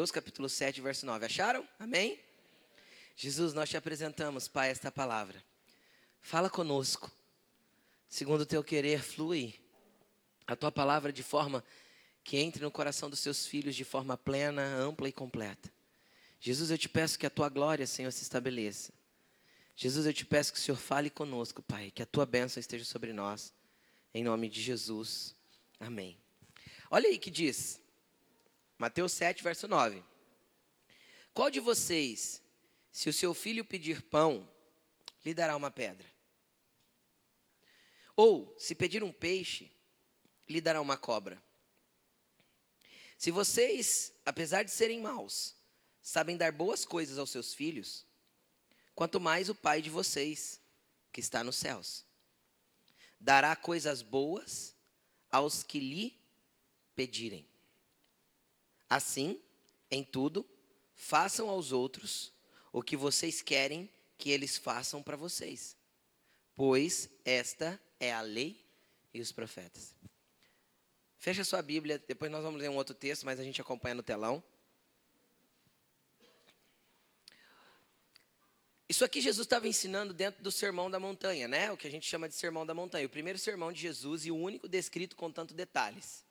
[0.00, 1.26] Mateus capítulo 7, verso 9.
[1.26, 1.68] Acharam?
[1.78, 2.18] Amém?
[3.14, 5.44] Jesus, nós te apresentamos, Pai, esta palavra.
[6.22, 7.12] Fala conosco.
[8.08, 9.60] Segundo o teu querer, flui
[10.46, 11.62] a tua palavra de forma
[12.24, 15.70] que entre no coração dos seus filhos de forma plena, ampla e completa.
[16.40, 18.94] Jesus, eu te peço que a tua glória, Senhor, se estabeleça.
[19.76, 22.86] Jesus, eu te peço que o Senhor fale conosco, Pai, que a tua bênção esteja
[22.86, 23.52] sobre nós.
[24.14, 25.34] Em nome de Jesus.
[25.78, 26.16] Amém.
[26.90, 27.79] Olha aí que diz,
[28.80, 30.02] Mateus 7, verso 9.
[31.34, 32.42] Qual de vocês,
[32.90, 34.50] se o seu filho pedir pão,
[35.22, 36.10] lhe dará uma pedra?
[38.16, 39.70] Ou, se pedir um peixe,
[40.48, 41.42] lhe dará uma cobra?
[43.18, 45.54] Se vocês, apesar de serem maus,
[46.00, 48.06] sabem dar boas coisas aos seus filhos,
[48.94, 50.58] quanto mais o Pai de vocês,
[51.12, 52.02] que está nos céus,
[53.20, 54.74] dará coisas boas
[55.30, 56.18] aos que lhe
[56.96, 57.49] pedirem.
[58.90, 59.40] Assim,
[59.88, 60.44] em tudo,
[60.92, 62.32] façam aos outros
[62.72, 63.88] o que vocês querem
[64.18, 65.76] que eles façam para vocês,
[66.56, 68.60] pois esta é a lei
[69.14, 69.94] e os profetas.
[71.18, 74.02] Fecha sua Bíblia, depois nós vamos ler um outro texto, mas a gente acompanha no
[74.02, 74.42] telão.
[78.88, 81.70] Isso aqui Jesus estava ensinando dentro do Sermão da Montanha, né?
[81.70, 83.06] O que a gente chama de Sermão da Montanha.
[83.06, 86.24] O primeiro sermão de Jesus e o único descrito com tanto detalhes.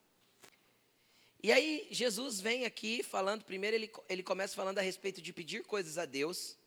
[1.42, 5.64] E aí Jesus vem aqui falando, primeiro ele, ele começa falando a respeito de pedir
[5.64, 6.58] coisas a Deus.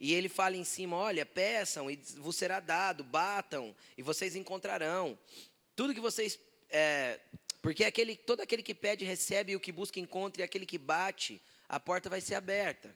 [0.00, 5.18] E ele fala em cima, olha, peçam e vos será dado, batam e vocês encontrarão.
[5.76, 6.38] Tudo que vocês,
[6.70, 7.20] é,
[7.60, 10.78] porque aquele, todo aquele que pede recebe, e o que busca encontra, e aquele que
[10.78, 12.94] bate, a porta vai ser aberta.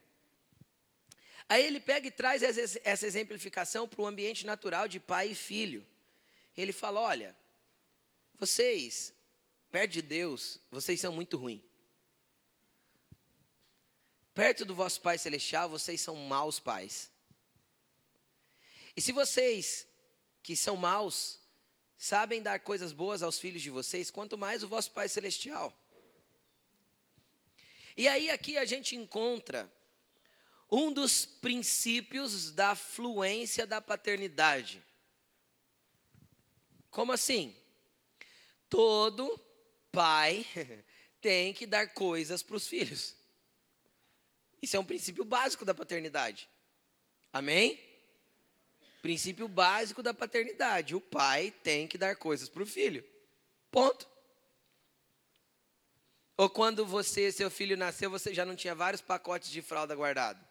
[1.49, 5.87] Aí ele pega e traz essa exemplificação para o ambiente natural de pai e filho.
[6.57, 7.37] Ele fala: olha,
[8.37, 9.13] vocês,
[9.77, 11.61] perto de Deus, vocês são muito ruins.
[14.33, 17.13] Perto do vosso Pai Celestial, vocês são maus pais.
[18.97, 19.87] E se vocês,
[20.43, 21.39] que são maus,
[21.99, 25.71] sabem dar coisas boas aos filhos de vocês, quanto mais o vosso Pai Celestial.
[27.95, 29.71] E aí aqui a gente encontra
[30.71, 34.83] um dos princípios da fluência da paternidade.
[36.91, 37.55] Como assim?
[38.71, 39.46] Todo
[39.97, 40.45] pai
[41.23, 43.17] tem que dar coisas para os filhos.
[44.61, 46.47] Isso é um princípio básico da paternidade.
[47.33, 47.81] Amém?
[49.01, 50.95] Princípio básico da paternidade.
[50.95, 53.03] O pai tem que dar coisas para o filho.
[53.71, 54.07] Ponto.
[56.37, 60.46] Ou quando você, seu filho nasceu, você já não tinha vários pacotes de fralda guardado?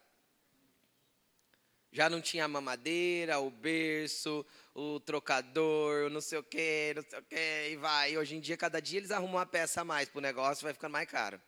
[1.96, 7.18] Já não tinha a mamadeira, o berço, o trocador, não sei o quê, não sei
[7.18, 8.18] o quê, e vai.
[8.18, 10.74] Hoje em dia, cada dia eles arrumam uma peça a mais para o negócio, vai
[10.74, 11.40] ficando mais caro.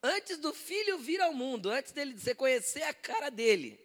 [0.00, 3.84] Antes do filho vir ao mundo, antes dele você conhecer a cara dele,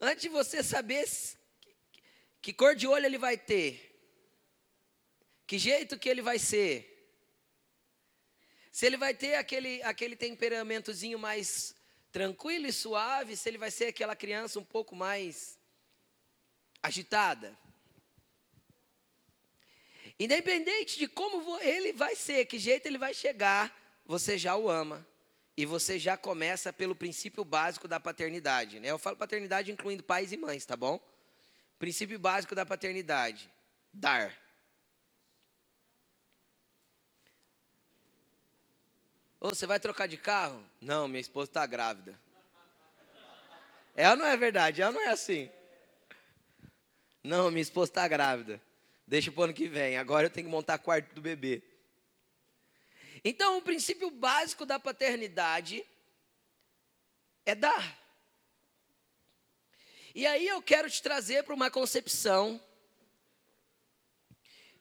[0.00, 1.06] antes de você saber
[2.40, 3.94] que cor de olho ele vai ter,
[5.46, 6.99] que jeito que ele vai ser,
[8.70, 11.74] se ele vai ter aquele, aquele temperamentozinho mais
[12.12, 15.58] tranquilo e suave, se ele vai ser aquela criança um pouco mais
[16.82, 17.56] agitada.
[20.18, 25.06] Independente de como ele vai ser, que jeito ele vai chegar, você já o ama.
[25.56, 28.80] E você já começa pelo princípio básico da paternidade.
[28.80, 28.88] Né?
[28.88, 31.00] Eu falo paternidade incluindo pais e mães, tá bom?
[31.78, 33.50] Princípio básico da paternidade:
[33.92, 34.34] dar.
[39.40, 40.62] Ô, você vai trocar de carro?
[40.82, 42.20] Não, minha esposa está grávida.
[43.96, 45.50] Ela não é verdade, ela não é assim.
[47.24, 48.60] Não, minha esposa está grávida.
[49.06, 49.96] Deixa para o ano que vem.
[49.96, 51.62] Agora eu tenho que montar quarto do bebê.
[53.24, 55.86] Então, o princípio básico da paternidade
[57.46, 57.98] é dar.
[60.14, 62.62] E aí eu quero te trazer para uma concepção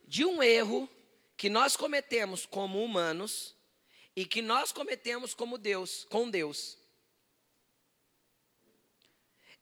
[0.05, 0.89] de um erro
[1.37, 3.55] que nós cometemos como humanos
[4.15, 6.77] e que nós cometemos como Deus, com Deus.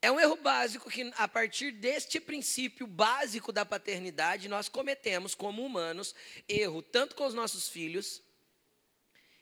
[0.02, 5.66] É um erro básico que, a partir deste princípio básico da paternidade, nós cometemos como
[5.66, 6.14] humanos
[6.48, 8.22] erro tanto com os nossos filhos.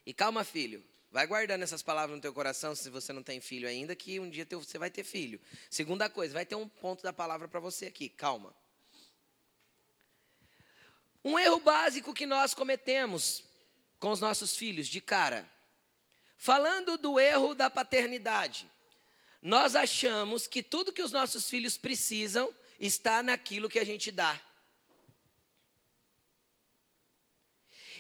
[0.06, 3.68] E calma, filho, vai guardando essas palavras no teu coração se você não tem filho
[3.68, 5.42] ainda, que um dia você vai ter filho.
[5.70, 8.56] Segunda coisa, vai ter um ponto da palavra para você aqui, calma.
[11.24, 13.44] Um erro básico que nós cometemos
[14.00, 15.50] com os nossos filhos de cara.
[16.38, 18.70] Falando do erro da paternidade,
[19.42, 24.40] nós achamos que tudo que os nossos filhos precisam está naquilo que a gente dá.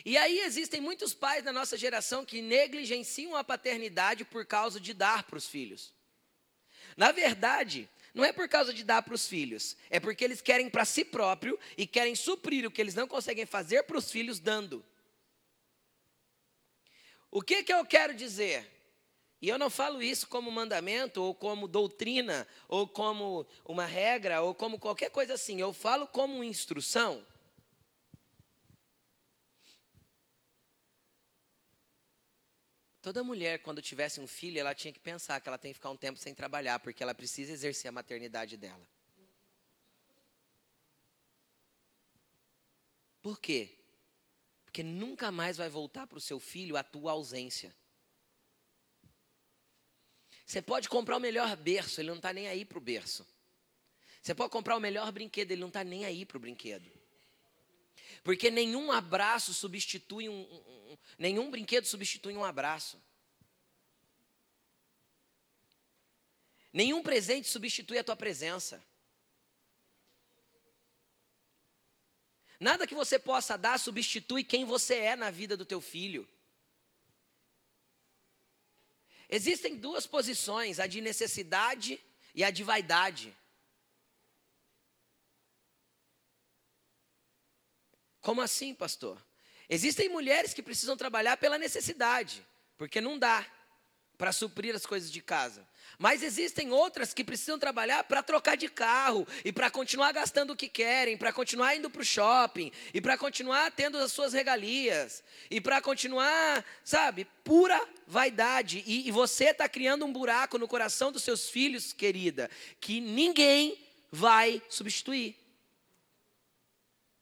[0.04, 4.94] E aí existem muitos pais da nossa geração que negligenciam a paternidade por causa de
[4.94, 5.92] dar para os filhos.
[6.96, 10.70] Na verdade, não é por causa de dar para os filhos, é porque eles querem
[10.70, 14.40] para si próprio e querem suprir o que eles não conseguem fazer para os filhos
[14.40, 14.86] dando.
[17.36, 18.66] O que, que eu quero dizer?
[19.42, 24.56] E eu não falo isso como mandamento, ou como doutrina, ou como uma regra, ou
[24.56, 25.60] como qualquer coisa assim.
[25.60, 27.28] Eu falo como instrução.
[33.02, 35.90] Toda mulher, quando tivesse um filho, ela tinha que pensar que ela tem que ficar
[35.90, 38.88] um tempo sem trabalhar, porque ela precisa exercer a maternidade dela.
[43.22, 43.85] Por quê?
[44.75, 47.74] Porque nunca mais vai voltar para o seu filho a tua ausência.
[50.45, 53.25] Você pode comprar o melhor berço, ele não está nem aí para o berço.
[54.22, 56.92] Você pode comprar o melhor brinquedo, ele não está nem aí para o brinquedo.
[58.22, 63.01] Porque nenhum abraço substitui um, um, nenhum brinquedo substitui um abraço.
[66.74, 68.83] Nenhum presente substitui a tua presença.
[72.60, 76.28] Nada que você possa dar substitui quem você é na vida do teu filho.
[79.30, 82.00] Existem duas posições, a de necessidade
[82.34, 83.36] e a de vaidade.
[88.22, 89.24] Como assim, pastor?
[89.69, 92.46] Existem mulheres que precisam trabalhar pela necessidade,
[92.78, 93.46] porque não dá
[94.18, 95.68] para suprir as coisas de casa.
[95.98, 100.56] Mas existem outras que precisam trabalhar para trocar de carro e para continuar gastando o
[100.56, 105.24] que querem, para continuar indo para o shopping e para continuar tendo as suas regalias
[105.50, 108.84] e para continuar, sabe, pura vaidade.
[108.86, 112.50] E, e você está criando um buraco no coração dos seus filhos, querida,
[112.80, 113.78] que ninguém
[114.12, 115.36] vai substituir.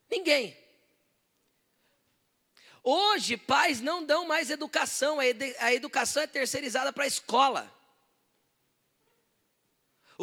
[0.09, 0.57] Ninguém.
[2.83, 5.17] Hoje, pais não dão mais educação,
[5.59, 7.82] a educação é terceirizada para a escola.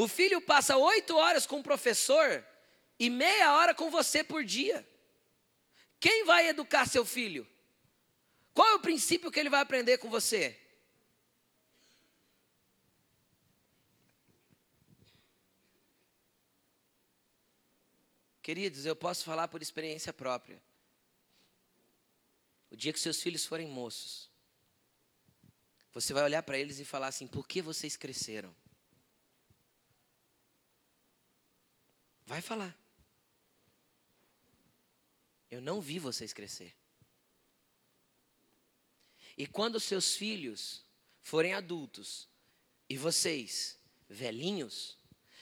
[0.01, 2.43] O filho passa oito horas com o professor
[2.99, 4.89] e meia hora com você por dia.
[6.01, 7.47] Quem vai educar seu filho?
[8.55, 10.59] Qual é o princípio que ele vai aprender com você?
[18.43, 20.63] Queridos, eu posso falar por experiência própria.
[22.71, 24.31] O dia que seus filhos forem moços,
[25.93, 28.57] você vai olhar para eles e falar assim: por que vocês cresceram?
[32.31, 32.79] Vai falar.
[35.51, 36.73] Eu não vi vocês crescer.
[39.37, 40.85] E quando seus filhos
[41.21, 42.29] forem adultos
[42.89, 43.77] e vocês
[44.09, 44.97] velhinhos,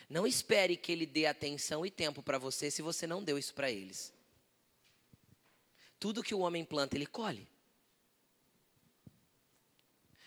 [0.08, 3.52] não espere que ele dê atenção e tempo para você se você não deu isso
[3.52, 4.10] para eles.
[6.00, 7.46] Tudo que o homem planta, ele colhe.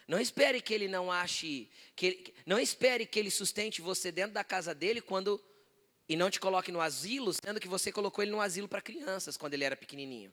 [0.07, 4.33] Não espere que ele não ache, que ele, não espere que ele sustente você dentro
[4.33, 5.43] da casa dele quando
[6.11, 9.37] e não te coloque no asilo, sendo que você colocou ele no asilo para crianças
[9.37, 10.29] quando ele era pequenininho.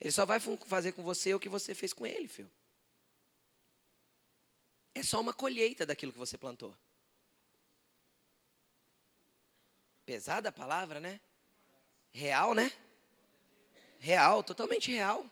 [0.00, 2.50] Ele só vai fazer com você o que você fez com ele, filho.
[4.94, 6.74] É só uma colheita daquilo que você plantou.
[10.06, 11.20] Pesada a palavra, né?
[12.12, 12.72] Real, né?
[13.98, 15.30] real, totalmente real.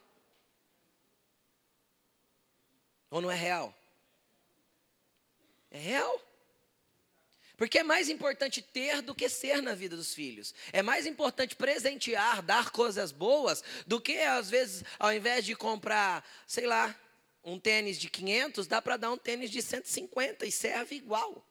[3.09, 3.75] Ou não é real?
[5.71, 6.30] É real.
[7.61, 10.55] Porque é mais importante ter do que ser na vida dos filhos.
[10.73, 16.27] É mais importante presentear, dar coisas boas, do que às vezes, ao invés de comprar,
[16.47, 16.99] sei lá,
[17.45, 21.47] um tênis de 500, dá para dar um tênis de 150 e serve igual.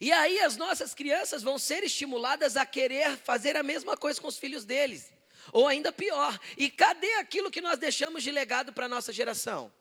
[0.00, 4.28] E aí as nossas crianças vão ser estimuladas a querer fazer a mesma coisa com
[4.28, 5.12] os filhos deles.
[5.52, 9.72] Ou ainda pior, e cadê aquilo que nós deixamos de legado para a nossa geração?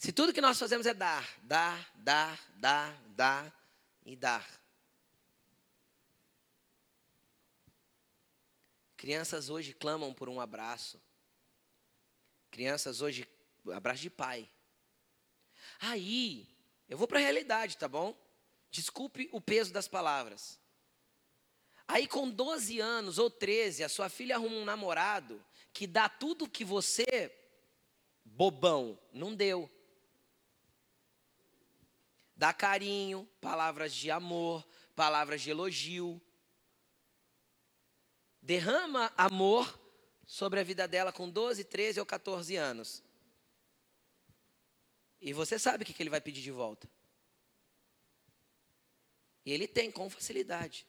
[0.00, 3.54] Se tudo que nós fazemos é dar, dar, dar, dar, dar
[4.02, 4.48] e dar.
[8.96, 10.98] Crianças hoje clamam por um abraço.
[12.50, 13.28] Crianças hoje,
[13.72, 14.50] abraço de pai.
[15.78, 16.48] Aí,
[16.88, 18.18] eu vou para a realidade, tá bom?
[18.70, 20.58] Desculpe o peso das palavras.
[21.88, 26.48] Aí, com 12 anos ou 13, a sua filha arruma um namorado que dá tudo
[26.48, 27.34] que você,
[28.24, 29.68] bobão, não deu.
[32.36, 36.22] Dá carinho, palavras de amor, palavras de elogio.
[38.40, 39.78] Derrama amor
[40.26, 43.02] sobre a vida dela com 12, 13 ou 14 anos.
[45.20, 46.88] E você sabe o que ele vai pedir de volta.
[49.44, 50.86] E ele tem com facilidade.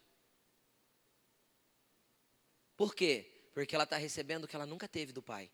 [2.76, 3.50] Por quê?
[3.54, 5.52] Porque ela está recebendo o que ela nunca teve do pai.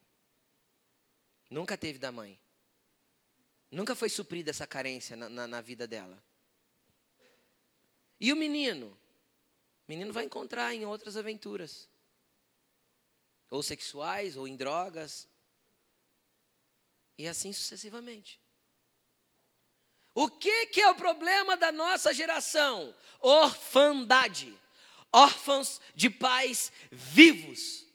[1.50, 2.39] Nunca teve da mãe.
[3.70, 6.24] Nunca foi suprida essa carência na, na, na vida dela.
[8.20, 8.88] E o menino?
[8.88, 11.89] O menino vai encontrar em outras aventuras.
[13.50, 15.27] Ou sexuais, ou em drogas.
[17.18, 18.39] E assim sucessivamente.
[20.19, 22.91] O que, que é o problema da nossa geração?
[23.19, 24.51] Orfandade.
[25.13, 27.86] Órfãos de pais vivos.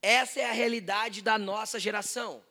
[0.00, 2.44] Essa é a realidade da nossa geração.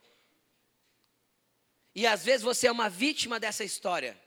[1.96, 4.22] E às vezes você é uma vítima dessa história.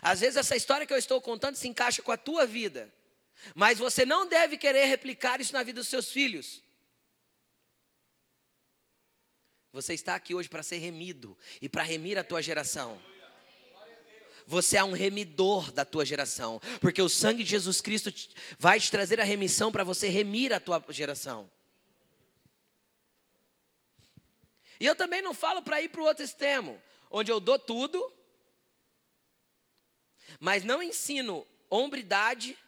[0.00, 2.90] Às vezes essa história que eu estou contando se encaixa com a tua vida.
[3.54, 6.62] Mas você não deve querer replicar isso na vida dos seus filhos.
[9.70, 12.98] Você está aqui hoje para ser remido e para remir a tua geração.
[14.46, 18.12] Você é um remidor da tua geração, porque o sangue de Jesus Cristo
[18.58, 21.50] vai te trazer a remissão para você remir a tua geração.
[24.78, 28.12] E eu também não falo para ir para o outro extremo, onde eu dou tudo,
[30.38, 32.58] mas não ensino hombridade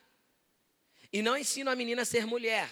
[1.12, 2.71] e não ensino a menina a ser mulher.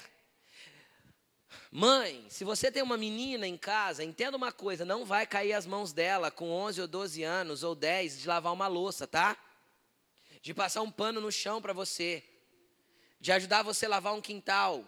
[1.77, 5.67] Mãe, se você tem uma menina em casa, entenda uma coisa: não vai cair as
[5.67, 9.37] mãos dela com 11 ou 12 anos ou 10 de lavar uma louça, tá?
[10.41, 12.23] De passar um pano no chão para você,
[13.19, 14.85] de ajudar você a lavar um quintal,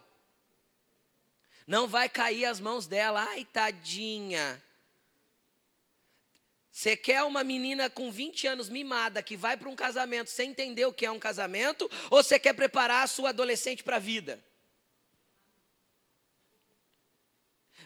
[1.66, 3.20] não vai cair as mãos dela.
[3.30, 4.62] Ai, tadinha.
[6.70, 10.86] Você quer uma menina com 20 anos mimada que vai para um casamento sem entender
[10.86, 11.90] o que é um casamento?
[12.12, 14.40] Ou você quer preparar a sua adolescente para a vida?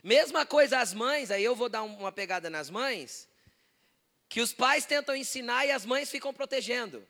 [0.03, 3.29] Mesma coisa as mães, aí eu vou dar uma pegada nas mães,
[4.29, 7.07] que os pais tentam ensinar e as mães ficam protegendo.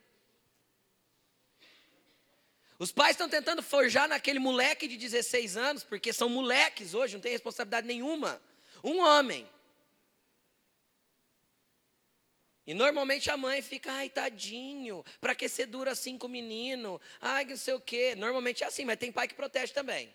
[2.77, 7.21] Os pais estão tentando forjar naquele moleque de 16 anos, porque são moleques hoje, não
[7.21, 8.41] tem responsabilidade nenhuma.
[8.83, 9.47] Um homem.
[12.65, 16.99] E normalmente a mãe fica, ai, tadinho, para que ser dura assim com o menino?
[17.19, 18.15] Ai, não sei o quê.
[18.15, 20.11] Normalmente é assim, mas tem pai que protege também.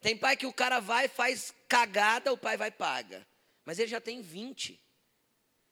[0.00, 3.26] Tem pai que o cara vai, faz cagada, o pai vai e paga.
[3.64, 4.80] Mas ele já tem 20.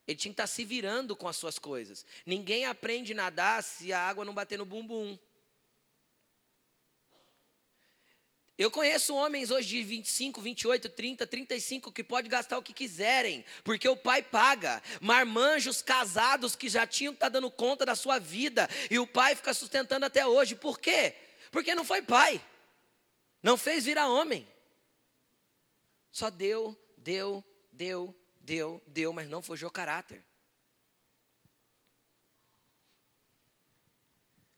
[0.06, 2.04] Ele tinha que estar tá se virando com as suas coisas.
[2.24, 5.18] Ninguém aprende a nadar se a água não bater no bumbum.
[8.58, 13.44] Eu conheço homens hoje de 25, 28, 30, 35 que pode gastar o que quiserem,
[13.62, 14.82] porque o pai paga.
[15.00, 19.06] Marmanjos casados que já tinham que estar tá dando conta da sua vida e o
[19.06, 20.56] pai fica sustentando até hoje.
[20.56, 21.14] Por quê?
[21.52, 22.42] Porque não foi pai.
[23.42, 24.46] Não fez virar homem.
[26.10, 30.24] Só deu, deu, deu, deu, deu, mas não forjou caráter.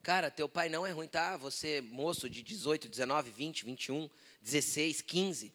[0.02, 1.36] Cara, teu pai não é ruim, tá?
[1.36, 4.08] Você, moço de 18, 19, 20, 21,
[4.40, 5.52] 16, 15.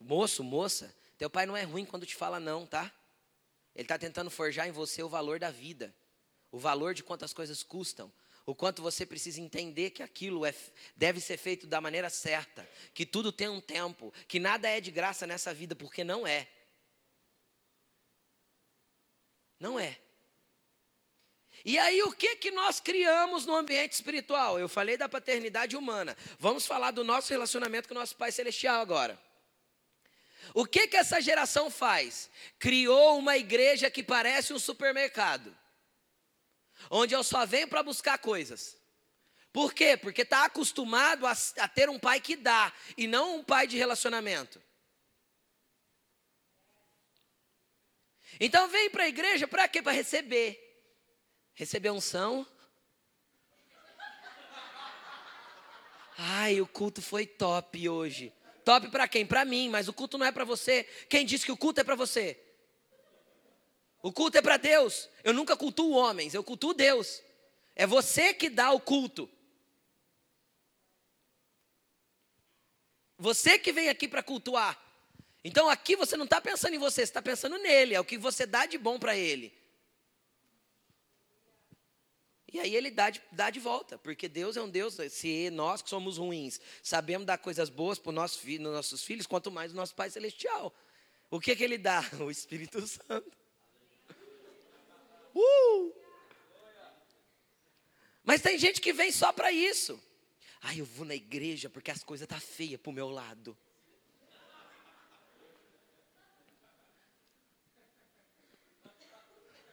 [0.00, 2.90] Moço, moça, teu pai não é ruim quando te fala não, tá?
[3.74, 5.94] Ele está tentando forjar em você o valor da vida,
[6.50, 8.10] o valor de quantas coisas custam,
[8.50, 10.52] o quanto você precisa entender que aquilo é,
[10.96, 14.90] deve ser feito da maneira certa, que tudo tem um tempo, que nada é de
[14.90, 16.48] graça nessa vida, porque não é.
[19.58, 19.98] Não é.
[21.64, 24.58] E aí, o que, que nós criamos no ambiente espiritual?
[24.58, 26.16] Eu falei da paternidade humana.
[26.38, 29.20] Vamos falar do nosso relacionamento com o nosso Pai Celestial agora.
[30.54, 32.30] O que, que essa geração faz?
[32.58, 35.56] Criou uma igreja que parece um supermercado,
[36.88, 38.78] onde eu só venho para buscar coisas.
[39.52, 39.96] Por quê?
[39.96, 43.76] Porque está acostumado a, a ter um pai que dá, e não um pai de
[43.76, 44.62] relacionamento.
[48.38, 49.82] Então vem para a igreja para quê?
[49.82, 50.58] Para receber.
[51.54, 52.46] Recebeu unção?
[56.16, 58.32] Ai, o culto foi top hoje.
[58.64, 59.26] Top para quem?
[59.26, 60.84] Para mim, mas o culto não é para você.
[61.08, 62.38] Quem disse que o culto é para você?
[64.02, 65.08] O culto é para Deus.
[65.22, 67.22] Eu nunca cultuo homens, eu cultuo Deus.
[67.74, 69.28] É você que dá o culto.
[73.18, 74.80] Você que vem aqui para cultuar.
[75.44, 78.18] Então aqui você não está pensando em você, você está pensando nele, é o que
[78.18, 79.52] você dá de bom para ele.
[82.52, 85.80] E aí ele dá de, dá de volta, porque Deus é um Deus, se nós
[85.80, 89.76] que somos ruins sabemos dar coisas boas para os nossos, nossos filhos, quanto mais o
[89.76, 90.74] nosso Pai Celestial.
[91.30, 92.02] O que, que ele dá?
[92.20, 93.39] O Espírito Santo.
[95.34, 95.94] Uh!
[98.24, 100.00] Mas tem gente que vem só para isso.
[100.60, 103.56] Ah, eu vou na igreja porque as coisas tá feias para o meu lado.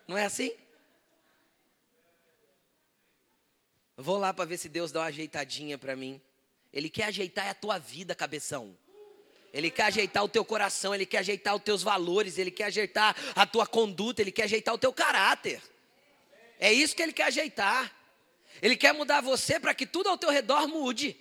[0.07, 0.55] Não é assim?
[3.97, 6.21] Vou lá para ver se Deus dá uma ajeitadinha para mim.
[6.71, 8.77] Ele quer ajeitar a tua vida, cabeção.
[9.53, 13.15] Ele quer ajeitar o teu coração, ele quer ajeitar os teus valores, ele quer ajeitar
[13.35, 15.61] a tua conduta, ele quer ajeitar o teu caráter.
[16.59, 17.95] É isso que ele quer ajeitar.
[18.61, 21.15] Ele quer mudar você para que tudo ao teu redor mude.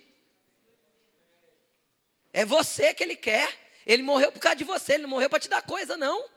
[2.33, 3.67] É você que ele quer.
[3.85, 6.27] Ele morreu por causa de você, ele não morreu para te dar coisa, não.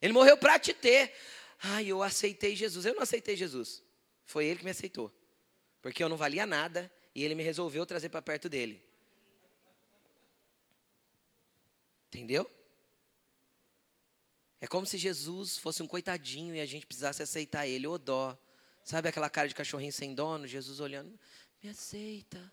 [0.00, 1.14] Ele morreu para te ter.
[1.62, 2.84] Ai, eu aceitei Jesus.
[2.84, 3.82] Eu não aceitei Jesus.
[4.24, 5.12] Foi ele que me aceitou.
[5.80, 8.82] Porque eu não valia nada e ele me resolveu trazer para perto dele.
[12.12, 12.48] Entendeu?
[14.60, 18.36] É como se Jesus fosse um coitadinho e a gente precisasse aceitar ele, ô dó.
[18.84, 20.46] Sabe aquela cara de cachorrinho sem dono?
[20.46, 21.18] Jesus olhando,
[21.62, 22.52] me aceita.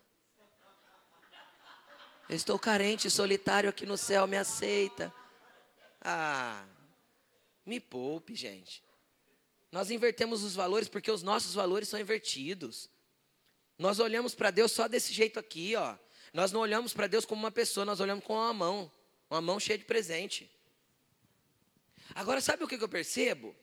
[2.26, 5.12] Eu estou carente, solitário aqui no céu, me aceita.
[6.00, 6.64] Ah,
[7.66, 8.82] me poupe, gente.
[9.70, 12.88] Nós invertemos os valores porque os nossos valores são invertidos.
[13.78, 15.98] Nós olhamos para Deus só desse jeito aqui, ó.
[16.32, 18.90] Nós não olhamos para Deus como uma pessoa, nós olhamos com uma mão,
[19.30, 20.50] uma mão cheia de presente.
[22.14, 23.54] Agora, sabe o que eu percebo?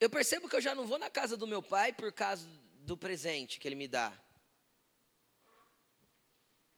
[0.00, 2.48] Eu percebo que eu já não vou na casa do meu pai por causa
[2.80, 4.12] do presente que ele me dá.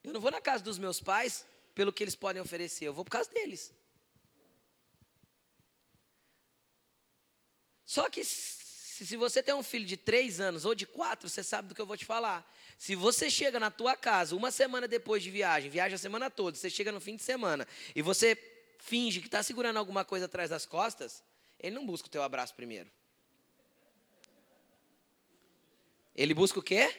[0.03, 3.05] Eu não vou na casa dos meus pais pelo que eles podem oferecer, eu vou
[3.05, 3.73] por causa deles.
[7.85, 11.69] Só que se, você tem um filho de três anos ou de quatro, você sabe
[11.69, 12.49] do que eu vou te falar.
[12.81, 16.57] Se você chega na tua casa uma semana depois de viagem, viaja a semana toda,
[16.57, 18.35] você chega no fim de semana e você
[18.79, 21.23] finge que está segurando alguma coisa atrás das costas,
[21.59, 22.91] ele não busca o teu abraço primeiro.
[26.17, 26.91] Ele busca o quê?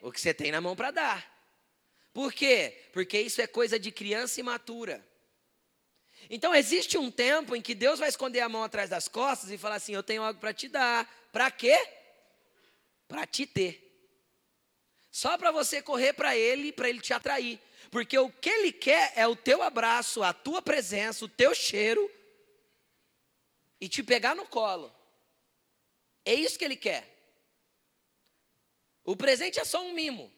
[0.00, 1.48] O que você tem na mão para dar.
[2.12, 2.76] Por quê?
[2.92, 5.00] Porque isso é coisa de criança imatura.
[6.28, 9.56] Então existe um tempo em que Deus vai esconder a mão atrás das costas e
[9.56, 11.08] falar assim: Eu tenho algo para te dar.
[11.30, 11.78] Para quê?
[13.06, 13.81] Para te ter.
[15.12, 17.60] Só para você correr para Ele, para Ele te atrair.
[17.90, 22.10] Porque o que Ele quer é o teu abraço, a tua presença, o teu cheiro
[23.78, 24.90] e te pegar no colo.
[26.24, 27.06] É isso que Ele quer.
[29.04, 30.32] O presente é só um mimo.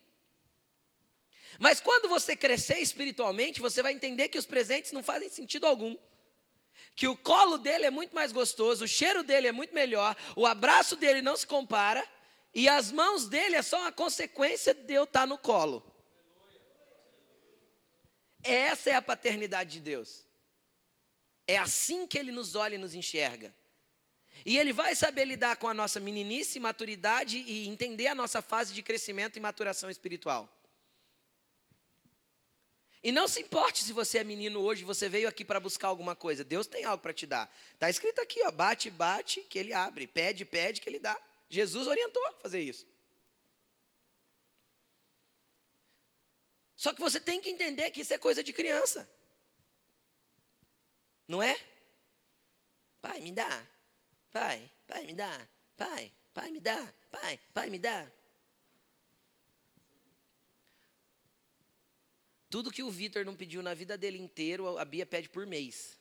[1.60, 5.96] Mas quando você crescer espiritualmente, você vai entender que os presentes não fazem sentido algum.
[6.96, 10.46] Que o colo dele é muito mais gostoso, o cheiro dele é muito melhor, o
[10.46, 12.04] abraço dele não se compara,
[12.54, 15.84] e as mãos dele é só uma consequência de eu estar no colo.
[18.42, 20.24] Essa é a paternidade de Deus.
[21.46, 23.54] É assim que ele nos olha e nos enxerga.
[24.44, 28.74] E ele vai saber lidar com a nossa meninice, maturidade e entender a nossa fase
[28.74, 30.48] de crescimento e maturação espiritual.
[33.02, 36.14] E não se importe se você é menino hoje, você veio aqui para buscar alguma
[36.16, 36.42] coisa.
[36.42, 37.54] Deus tem algo para te dar.
[37.72, 40.06] Está escrito aqui, ó, bate, bate, que ele abre.
[40.06, 41.18] Pede, pede, que ele dá.
[41.54, 42.84] Jesus orientou a fazer isso.
[46.74, 49.08] Só que você tem que entender que isso é coisa de criança.
[51.28, 51.56] Não é?
[53.00, 53.66] Pai, me dá.
[54.32, 55.48] Pai, pai, me dá.
[55.76, 56.92] Pai, pai, me dá.
[57.10, 58.10] Pai, pai, me dá.
[62.50, 65.98] Tudo que o Vitor não pediu na vida dele inteiro, a Bia pede por mês.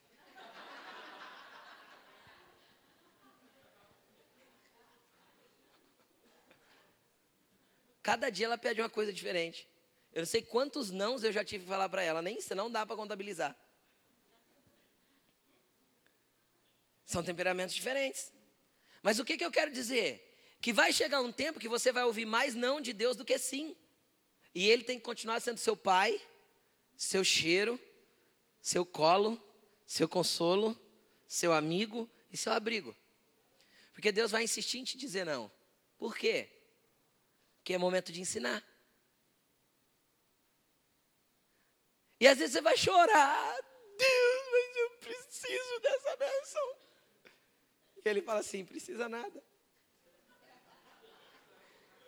[8.03, 9.67] Cada dia ela pede uma coisa diferente.
[10.11, 12.69] Eu não sei quantos nãos eu já tive que falar para ela, nem isso não
[12.69, 13.57] dá para contabilizar.
[17.05, 18.31] São temperamentos diferentes.
[19.01, 20.21] Mas o que, que eu quero dizer?
[20.61, 23.37] Que vai chegar um tempo que você vai ouvir mais não de Deus do que
[23.37, 23.75] sim.
[24.53, 26.21] E Ele tem que continuar sendo seu pai,
[26.95, 27.79] seu cheiro,
[28.61, 29.41] seu colo,
[29.85, 30.77] seu consolo,
[31.27, 32.95] seu amigo e seu abrigo.
[33.93, 35.51] Porque Deus vai insistir em te dizer não.
[35.97, 36.52] Por quê?
[37.63, 38.61] Porque é momento de ensinar.
[42.19, 43.55] E às vezes você vai chorar.
[43.97, 46.75] Deus, mas eu preciso dessa bênção.
[48.03, 49.41] E ele fala assim: precisa nada.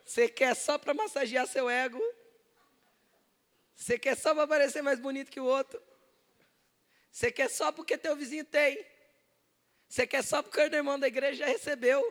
[0.05, 2.03] Você quer só para massagear seu ego?
[3.77, 5.81] Você quer só para parecer mais bonito que o outro?
[7.09, 8.85] Você quer só porque teu vizinho tem?
[9.87, 12.03] Você quer só porque o irmão da igreja já recebeu?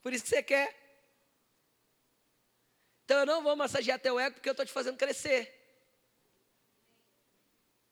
[0.00, 0.81] Por isso que você quer?
[3.04, 5.58] Então eu não vou massagear teu ego porque eu estou te fazendo crescer.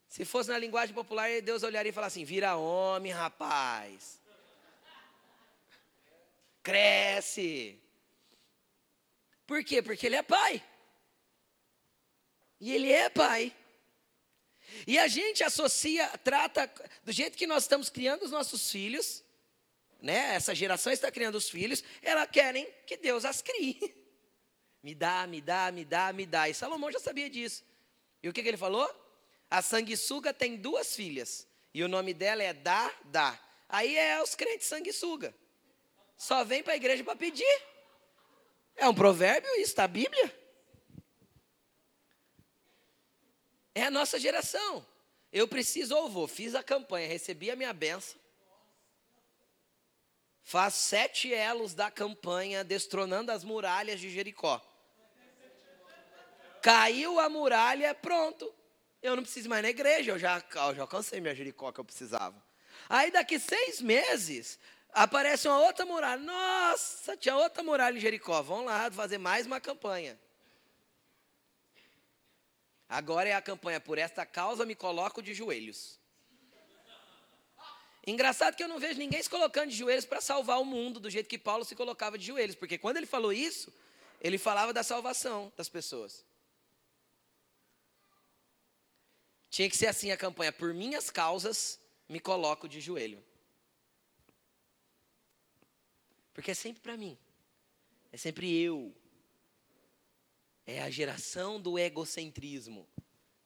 [0.08, 4.20] Se fosse na linguagem popular, Deus olharia e falaria assim: vira homem, rapaz.
[6.62, 7.80] Cresce.
[9.46, 9.80] Por quê?
[9.82, 10.62] Porque ele é pai.
[12.60, 13.54] E ele é pai.
[14.86, 16.70] E a gente associa, trata
[17.04, 19.22] do jeito que nós estamos criando os nossos filhos,
[20.00, 20.34] né?
[20.34, 23.94] Essa geração está criando os filhos, elas querem que Deus as crie.
[24.82, 26.48] Me dá, me dá, me dá, me dá.
[26.48, 27.64] E Salomão já sabia disso.
[28.22, 28.88] E o que, que ele falou?
[29.50, 31.46] A sanguessuga tem duas filhas.
[31.72, 33.38] E o nome dela é Dá, Dá.
[33.68, 35.34] Aí é os crentes sanguessuga.
[36.16, 37.62] Só vem para a igreja para pedir.
[38.76, 40.34] É um provérbio isso, está a Bíblia.
[43.74, 44.84] É a nossa geração.
[45.32, 46.26] Eu preciso ou vou.
[46.26, 48.18] Fiz a campanha, recebi a minha benção.
[50.42, 54.60] Faz sete elos da campanha, destronando as muralhas de Jericó.
[56.62, 58.52] Caiu a muralha, pronto.
[59.02, 61.84] Eu não preciso mais na igreja, eu já, eu já alcancei minha Jericó que eu
[61.84, 62.36] precisava.
[62.88, 64.58] Aí daqui seis meses,
[64.92, 66.20] aparece uma outra muralha.
[66.20, 68.42] Nossa, tinha outra muralha em Jericó.
[68.42, 70.18] Vamos lá fazer mais uma campanha.
[72.88, 75.98] Agora é a campanha por esta causa me coloco de joelhos.
[78.06, 81.08] Engraçado que eu não vejo ninguém se colocando de joelhos para salvar o mundo do
[81.08, 83.72] jeito que Paulo se colocava de joelhos, porque quando ele falou isso,
[84.20, 86.24] ele falava da salvação das pessoas.
[89.50, 93.22] Tinha que ser assim a campanha: por minhas causas me coloco de joelho.
[96.32, 97.18] Porque é sempre para mim.
[98.12, 98.94] É sempre eu.
[100.66, 102.88] É a geração do egocentrismo.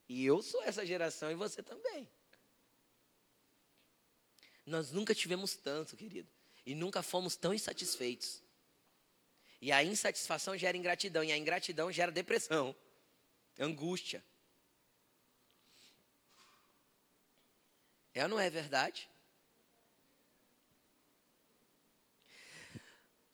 [0.09, 2.09] E eu sou essa geração e você também.
[4.67, 6.29] Nós nunca tivemos tanto, querido.
[6.67, 8.43] E nunca fomos tão insatisfeitos.
[9.61, 11.25] E a insatisfação gera ingratidão.
[11.25, 12.77] E a ingratidão gera depressão,
[13.59, 14.23] angústia.
[18.15, 19.09] É ou não é verdade?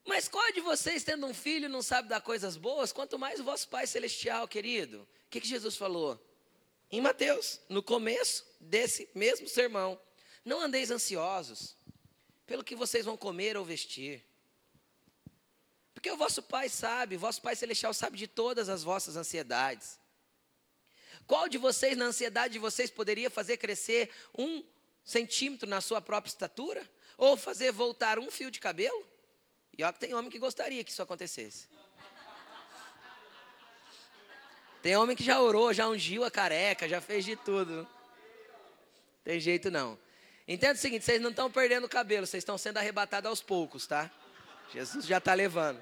[0.05, 2.93] Mas qual de vocês, tendo um filho, não sabe dar coisas boas?
[2.93, 5.03] Quanto mais o vosso Pai Celestial, querido.
[5.03, 6.19] O que, que Jesus falou?
[6.91, 10.01] Em Mateus, no começo desse mesmo sermão.
[10.45, 11.77] Não andeis ansiosos
[12.45, 14.25] pelo que vocês vão comer ou vestir.
[15.95, 20.00] Porque o vosso Pai sabe, o vosso Pai Celestial sabe de todas as vossas ansiedades.
[21.31, 24.65] Qual de vocês, na ansiedade de vocês, poderia fazer crescer um
[25.05, 26.85] centímetro na sua própria estatura?
[27.17, 29.07] Ou fazer voltar um fio de cabelo?
[29.79, 31.69] E olha que tem homem que gostaria que isso acontecesse.
[34.83, 37.89] Tem homem que já orou, já ungiu a careca, já fez de tudo.
[39.23, 39.97] Tem jeito não.
[40.49, 44.11] Entenda o seguinte: vocês não estão perdendo cabelo, vocês estão sendo arrebatados aos poucos, tá?
[44.73, 45.81] Jesus já está levando.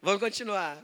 [0.00, 0.82] Vamos continuar.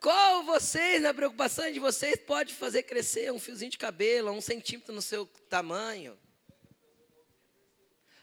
[0.00, 4.94] Qual vocês, na preocupação de vocês, pode fazer crescer um fiozinho de cabelo, um centímetro
[4.94, 6.16] no seu tamanho?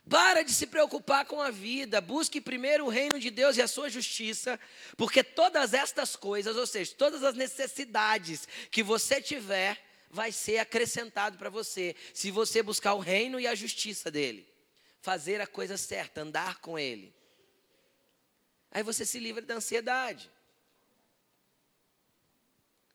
[0.10, 3.68] Para de se preocupar com a vida, busque primeiro o reino de Deus e a
[3.68, 4.60] sua justiça,
[4.96, 9.78] porque todas estas coisas, ou seja, todas as necessidades que você tiver,
[10.10, 14.48] vai ser acrescentado para você, se você buscar o reino e a justiça dele,
[15.02, 17.14] fazer a coisa certa, andar com ele.
[18.72, 20.32] Aí você se livra da ansiedade.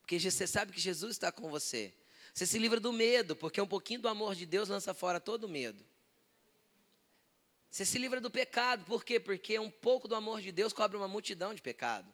[0.01, 1.93] Porque você sabe que Jesus está com você.
[2.33, 5.45] Você se livra do medo, porque um pouquinho do amor de Deus lança fora todo
[5.45, 5.85] o medo.
[7.71, 9.21] Você se livra do pecado, por quê?
[9.21, 12.11] Porque um pouco do amor de Deus cobre uma multidão de pecado.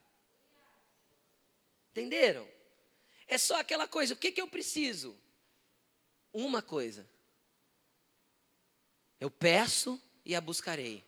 [1.90, 2.48] Entenderam?
[3.29, 5.16] É só aquela coisa, o que, que eu preciso?
[6.33, 7.09] Uma coisa.
[9.20, 11.05] Eu peço e a buscarei.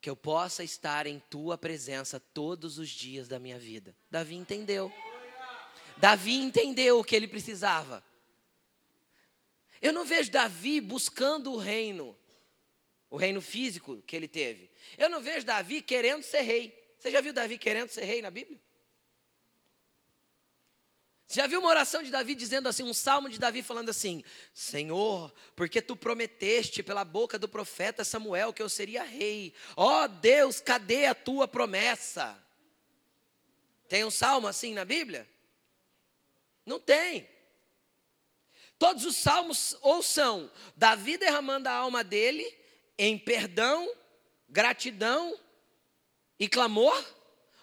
[0.00, 3.96] Que eu possa estar em tua presença todos os dias da minha vida.
[4.10, 4.92] Davi entendeu.
[5.96, 8.04] Davi entendeu o que ele precisava.
[9.80, 12.16] Eu não vejo Davi buscando o reino,
[13.10, 14.70] o reino físico que ele teve.
[14.96, 16.96] Eu não vejo Davi querendo ser rei.
[16.98, 18.60] Você já viu Davi querendo ser rei na Bíblia?
[21.26, 24.22] Você já viu uma oração de Davi dizendo assim, um salmo de Davi falando assim:
[24.54, 29.52] Senhor, porque tu prometeste pela boca do profeta Samuel que eu seria rei.
[29.76, 32.40] Ó oh, Deus, cadê a tua promessa?
[33.88, 35.28] Tem um salmo assim na Bíblia?
[36.64, 37.28] Não tem.
[38.78, 42.46] Todos os salmos ou são Davi derramando a alma dele
[42.98, 43.90] em perdão,
[44.48, 45.38] gratidão
[46.38, 47.02] e clamor,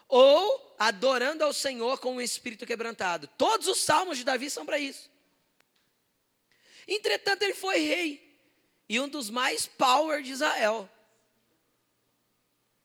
[0.07, 3.27] ou adorando ao Senhor com o espírito quebrantado.
[3.37, 5.09] Todos os salmos de Davi são para isso.
[6.87, 8.37] Entretanto, ele foi rei
[8.89, 10.89] e um dos mais power de Israel.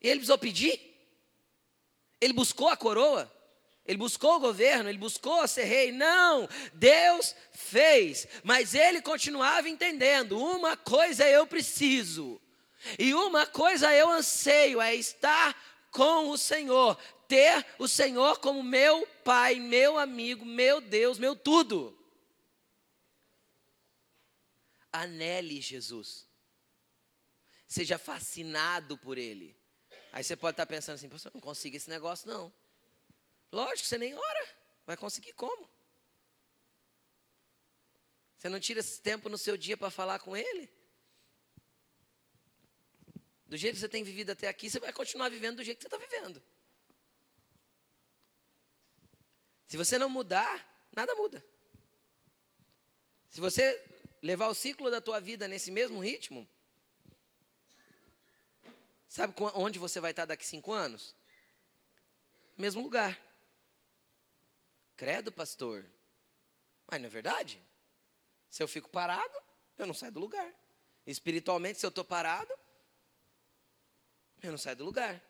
[0.00, 0.80] Ele precisou pedir?
[2.20, 3.32] Ele buscou a coroa?
[3.84, 5.90] Ele buscou o governo, ele buscou ser rei.
[5.90, 8.28] Não, Deus fez.
[8.44, 12.38] Mas ele continuava entendendo: uma coisa eu preciso,
[12.98, 15.56] e uma coisa eu anseio, é estar
[15.90, 21.94] com o Senhor ter o Senhor como meu Pai, meu amigo, meu Deus, meu tudo.
[24.90, 26.26] Anele Jesus.
[27.68, 29.54] Seja fascinado por Ele.
[30.10, 32.52] Aí você pode estar pensando assim, pastor, não consigo esse negócio, não.
[33.52, 34.48] Lógico, você nem ora.
[34.86, 35.68] Vai conseguir como?
[38.38, 40.72] Você não tira esse tempo no seu dia para falar com Ele?
[43.46, 45.88] Do jeito que você tem vivido até aqui, você vai continuar vivendo do jeito que
[45.88, 46.42] você está vivendo.
[49.68, 51.44] Se você não mudar, nada muda.
[53.28, 53.84] Se você
[54.22, 56.48] levar o ciclo da tua vida nesse mesmo ritmo,
[59.06, 61.14] sabe onde você vai estar daqui cinco anos?
[62.56, 63.20] Mesmo lugar.
[64.96, 65.84] Credo, pastor.
[66.90, 67.62] Mas não é verdade?
[68.48, 69.38] Se eu fico parado,
[69.76, 70.50] eu não saio do lugar.
[71.06, 72.52] Espiritualmente, se eu estou parado,
[74.42, 75.22] eu não saio do lugar.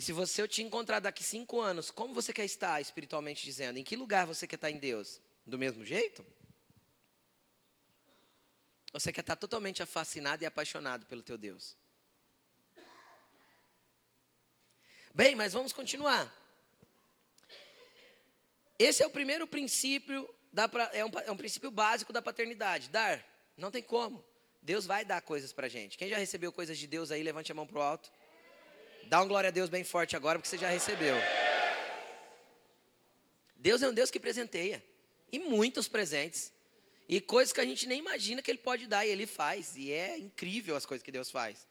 [0.00, 3.78] E se você eu te encontrar daqui cinco anos, como você quer estar espiritualmente dizendo?
[3.78, 5.20] Em que lugar você quer estar em Deus?
[5.44, 6.24] Do mesmo jeito?
[8.94, 11.76] Você quer estar totalmente fascinado e apaixonado pelo teu Deus?
[15.14, 16.34] Bem, mas vamos continuar.
[18.78, 22.88] Esse é o primeiro princípio, da, é, um, é um princípio básico da paternidade.
[22.88, 23.22] Dar,
[23.54, 24.24] não tem como.
[24.62, 25.98] Deus vai dar coisas para gente.
[25.98, 28.10] Quem já recebeu coisas de Deus aí, levante a mão para o alto.
[29.04, 31.16] Dá um glória a Deus bem forte agora, porque você já recebeu.
[33.56, 34.82] Deus é um Deus que presenteia.
[35.32, 36.52] E muitos presentes.
[37.08, 39.76] E coisas que a gente nem imagina que Ele pode dar, e Ele faz.
[39.76, 41.66] E é incrível as coisas que Deus faz.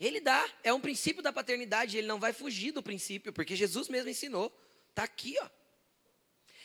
[0.00, 3.86] Ele dá, é um princípio da paternidade, ele não vai fugir do princípio, porque Jesus
[3.88, 4.50] mesmo ensinou.
[4.88, 5.48] Está aqui, ó.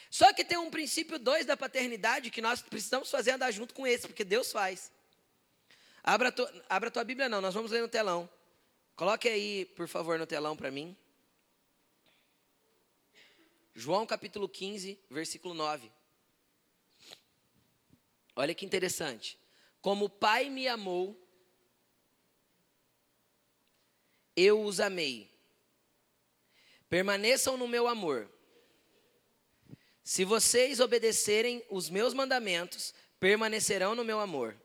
[0.10, 3.86] Só que tem um princípio dois da paternidade que nós precisamos fazer andar junto com
[3.86, 4.90] esse, porque Deus faz.
[6.02, 8.30] Abra, tu, abra a tua Bíblia, não, nós vamos ler no telão.
[8.96, 10.96] Coloque aí, por favor, no telão para mim.
[13.74, 15.92] João capítulo 15, versículo 9.
[18.36, 19.38] Olha que interessante.
[19.82, 21.22] Como o Pai me amou,
[24.36, 25.30] eu os amei.
[26.90, 28.30] Permaneçam no meu amor.
[30.04, 34.56] Se vocês obedecerem os meus mandamentos, permanecerão no meu amor.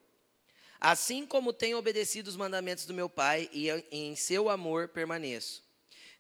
[0.81, 5.63] Assim como tenho obedecido os mandamentos do meu Pai e em seu amor permaneço.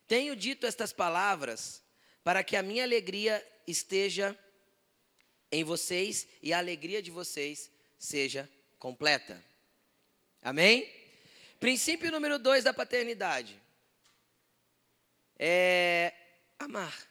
[0.06, 1.82] Tenho dito estas palavras
[2.22, 4.38] para que a minha alegria esteja
[5.50, 9.42] em vocês e a alegria de vocês seja completa.
[10.42, 10.92] Amém?
[11.58, 13.60] Princípio número dois da paternidade
[15.38, 16.12] é
[16.58, 17.08] amar.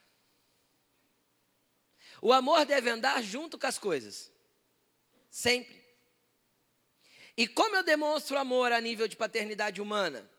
[2.22, 4.32] O amor deve andar junto com as coisas.
[5.32, 5.79] Sempre.
[7.40, 10.30] E como eu demonstro amor a nível de paternidade humana?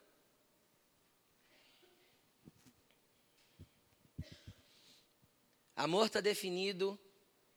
[5.75, 7.01] Amor está definido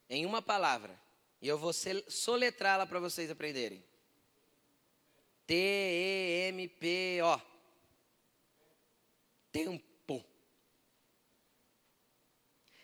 [0.10, 0.98] em uma palavra.
[1.42, 3.84] E eu vou soletrá-la para vocês aprenderem.
[5.46, 7.42] T-E-M-P-O.
[9.52, 10.26] Tempo.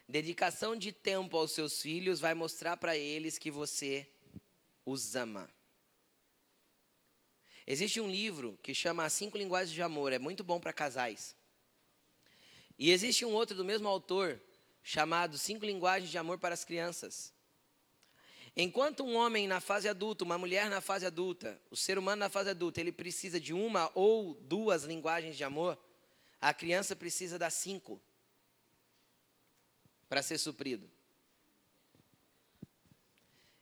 [0.06, 4.06] Dedicação de tempo aos seus filhos vai mostrar para eles que você
[4.86, 5.50] os ama.
[7.72, 11.36] Existe um livro que chama Cinco Linguagens de Amor, é muito bom para casais.
[12.80, 14.42] E existe um outro do mesmo autor
[14.82, 17.32] chamado Cinco Linguagens de Amor para as Crianças.
[18.58, 22.28] Enquanto um homem na fase adulta, uma mulher na fase adulta, o ser humano na
[22.28, 25.78] fase adulta, ele precisa de uma ou duas linguagens de amor,
[26.42, 28.02] a criança precisa das cinco
[30.10, 30.90] para ser suprido.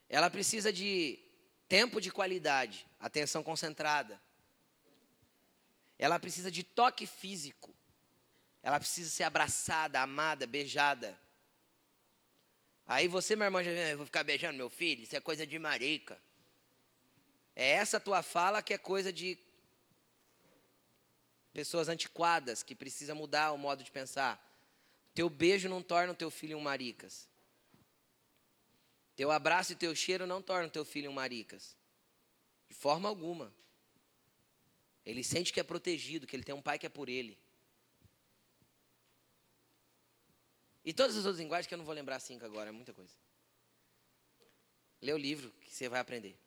[0.08, 1.27] Ela precisa de
[1.68, 4.20] tempo de qualidade, atenção concentrada.
[5.98, 7.74] Ela precisa de toque físico.
[8.62, 11.18] Ela precisa ser abraçada, amada, beijada.
[12.86, 15.46] Aí você, minha irmã, já vem, eu vou ficar beijando meu filho, isso é coisa
[15.46, 16.18] de marica.
[17.54, 19.38] É essa tua fala que é coisa de
[21.52, 24.42] pessoas antiquadas, que precisa mudar o modo de pensar.
[25.14, 27.28] Teu beijo não torna o teu filho um maricas.
[29.18, 31.76] Teu abraço e teu cheiro não tornam teu filho um maricas.
[32.68, 33.52] De forma alguma.
[35.04, 37.36] Ele sente que é protegido, que ele tem um pai que é por ele.
[40.84, 43.12] E todas as outras linguagens que eu não vou lembrar cinco agora, é muita coisa.
[45.02, 46.38] Lê o livro que você vai aprender.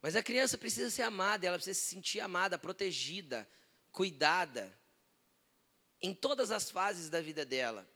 [0.00, 3.46] Mas a criança precisa ser amada, ela precisa se sentir amada, protegida,
[3.92, 4.74] cuidada
[6.00, 7.86] em todas as fases da vida dela.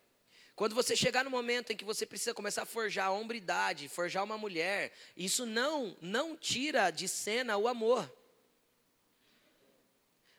[0.55, 4.23] Quando você chegar no momento em que você precisa começar a forjar a hombridade, forjar
[4.23, 8.11] uma mulher, isso não não tira de cena o amor.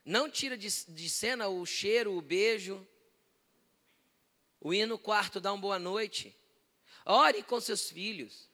[0.06, 2.86] Não tira de, de cena o cheiro, o beijo.
[4.60, 6.36] O ir no quarto dar uma boa noite.
[7.06, 8.50] Ore com seus filhos.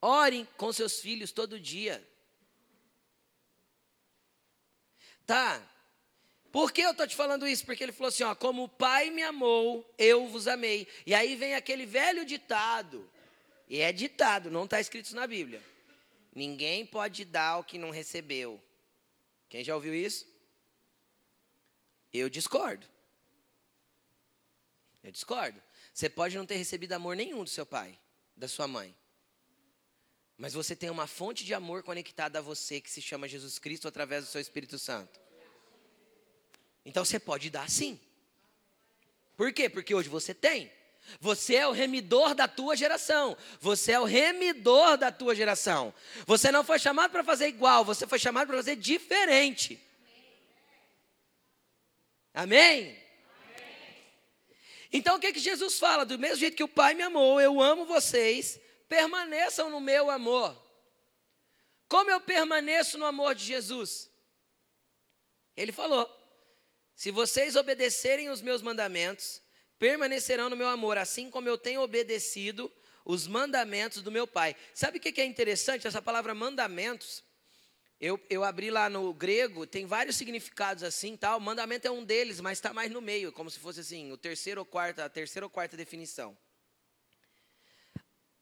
[0.00, 2.06] Ore com seus filhos todo dia.
[5.24, 5.62] Tá.
[6.50, 7.64] Por que eu estou te falando isso?
[7.64, 10.88] Porque ele falou assim: ó, como o Pai me amou, eu vos amei.
[11.06, 13.08] E aí vem aquele velho ditado.
[13.68, 15.62] E é ditado, não está escrito na Bíblia.
[16.34, 18.62] Ninguém pode dar o que não recebeu.
[19.48, 20.26] Quem já ouviu isso?
[22.12, 22.86] Eu discordo.
[25.02, 25.62] Eu discordo.
[25.92, 27.98] Você pode não ter recebido amor nenhum do seu pai,
[28.36, 28.96] da sua mãe.
[30.36, 33.88] Mas você tem uma fonte de amor conectada a você que se chama Jesus Cristo
[33.88, 35.20] através do seu Espírito Santo.
[36.88, 38.00] Então você pode dar sim.
[39.36, 39.68] Por quê?
[39.68, 40.72] Porque hoje você tem.
[41.20, 43.36] Você é o remidor da tua geração.
[43.60, 45.92] Você é o remidor da tua geração.
[46.26, 49.78] Você não foi chamado para fazer igual, você foi chamado para fazer diferente.
[52.32, 52.98] Amém?
[54.90, 56.06] Então o que, que Jesus fala?
[56.06, 60.56] Do mesmo jeito que o Pai me amou, eu amo vocês, permaneçam no meu amor.
[61.86, 64.10] Como eu permaneço no amor de Jesus?
[65.54, 66.17] Ele falou:
[66.98, 69.40] se vocês obedecerem os meus mandamentos,
[69.78, 72.68] permanecerão no meu amor, assim como eu tenho obedecido
[73.04, 74.56] os mandamentos do meu Pai.
[74.74, 75.86] Sabe o que é interessante?
[75.86, 77.22] Essa palavra mandamentos,
[78.00, 81.38] eu, eu abri lá no grego, tem vários significados assim, tal.
[81.38, 84.62] Mandamento é um deles, mas está mais no meio, como se fosse assim, o terceiro
[84.62, 86.36] ou quarta, a terceira ou quarta definição.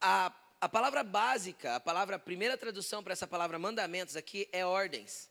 [0.00, 4.64] A, a palavra básica, a palavra, a primeira tradução para essa palavra mandamentos aqui é
[4.64, 5.28] ordens.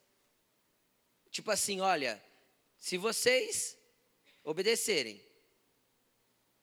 [1.32, 2.24] Tipo assim, olha,
[2.78, 3.78] se vocês
[4.44, 5.22] obedecerem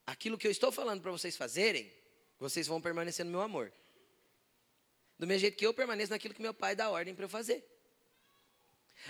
[0.05, 1.91] aquilo que eu estou falando para vocês fazerem,
[2.39, 3.71] vocês vão permanecer no meu amor.
[5.17, 7.63] Do mesmo jeito que eu permaneço naquilo que meu pai dá ordem para eu fazer.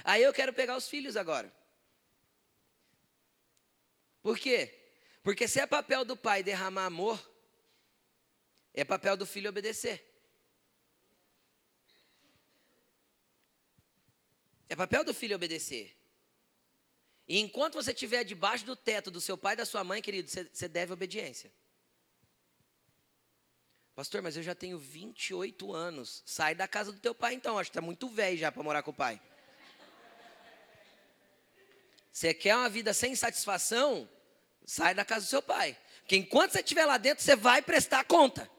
[0.04, 1.54] Aí eu quero pegar os filhos agora.
[4.22, 4.74] Por quê?
[5.22, 7.20] Porque se é papel do pai derramar amor,
[8.74, 10.04] é papel do filho obedecer.
[14.68, 15.96] É papel do filho obedecer.
[17.28, 20.30] E enquanto você estiver debaixo do teto do seu pai e da sua mãe, querido,
[20.30, 21.52] você, deve obediência.
[23.96, 26.22] Pastor, mas eu já tenho 28 anos.
[26.26, 28.84] Sai da casa do teu pai então, acho que está muito velho já para morar
[28.84, 29.22] com o pai.
[32.12, 34.08] Você quer uma vida sem satisfação?
[34.66, 35.78] Sai da casa do seu pai.
[36.02, 38.50] Porque enquanto você estiver lá dentro, você vai prestar conta.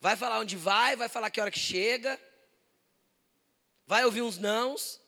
[0.00, 2.20] Vai falar onde vai, vai falar que hora que chega.
[3.86, 5.01] Vai ouvir uns nãos.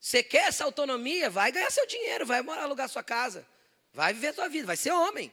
[0.00, 1.28] Você quer essa autonomia?
[1.28, 3.46] Vai ganhar seu dinheiro, vai morar, alugar sua casa.
[3.92, 5.32] Vai viver sua vida, vai ser homem.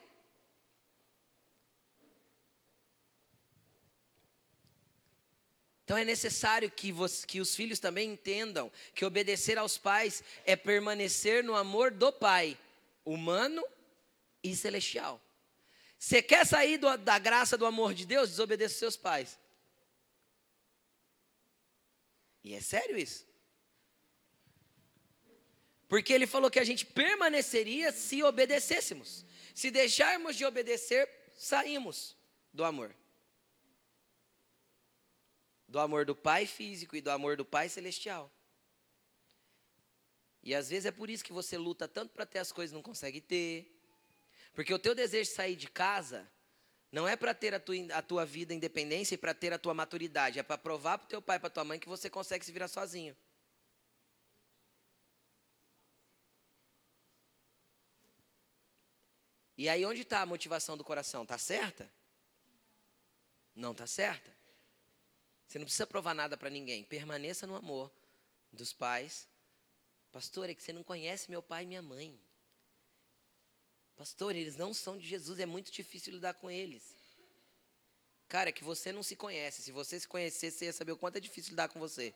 [5.83, 10.55] Então é necessário que, você, que, os filhos também entendam que obedecer aos pais é
[10.55, 12.57] permanecer no amor do pai,
[13.05, 13.63] humano
[14.43, 15.21] e celestial.
[15.99, 18.29] Você quer sair do, da graça do amor de Deus?
[18.29, 19.37] Desobedeça aos seus pais.
[22.43, 23.25] E é sério isso.
[25.87, 29.25] Porque ele falou que a gente permaneceria se obedecêssemos.
[29.53, 32.17] Se deixarmos de obedecer, saímos
[32.51, 32.95] do amor.
[35.67, 38.31] Do amor do Pai físico e do amor do Pai celestial.
[40.43, 42.75] E às vezes é por isso que você luta tanto para ter as coisas e
[42.75, 43.71] não consegue ter.
[44.53, 46.29] Porque o teu desejo de sair de casa
[46.91, 49.73] não é para ter a tua, a tua vida independência e para ter a tua
[49.73, 50.39] maturidade.
[50.39, 52.51] É para provar para o teu pai e para tua mãe que você consegue se
[52.51, 53.17] virar sozinho.
[59.57, 61.23] E aí onde está a motivação do coração?
[61.23, 61.89] Está certa?
[63.55, 64.35] Não está certa.
[65.47, 66.83] Você não precisa provar nada para ninguém.
[66.83, 67.91] Permaneça no amor
[68.51, 69.27] dos pais.
[70.11, 72.19] Pastor, é que você não conhece meu pai e minha mãe.
[73.95, 76.83] Pastor, eles não são de Jesus, é muito difícil lidar com eles.
[78.27, 79.61] Cara, é que você não se conhece.
[79.61, 82.13] Se você se conhecesse, você ia saber o quanto é difícil lidar com você.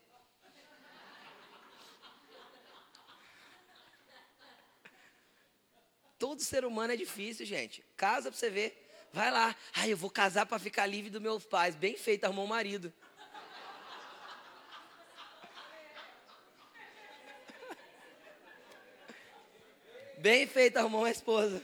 [6.19, 7.81] Todo ser humano é difícil, gente.
[7.95, 8.85] Casa pra você ver.
[9.13, 9.55] Vai lá.
[9.73, 11.75] Ai, eu vou casar para ficar livre dos meus pais.
[11.75, 12.91] Bem feito, arrumou um marido.
[20.19, 21.63] Bem feito, arrumou uma esposa.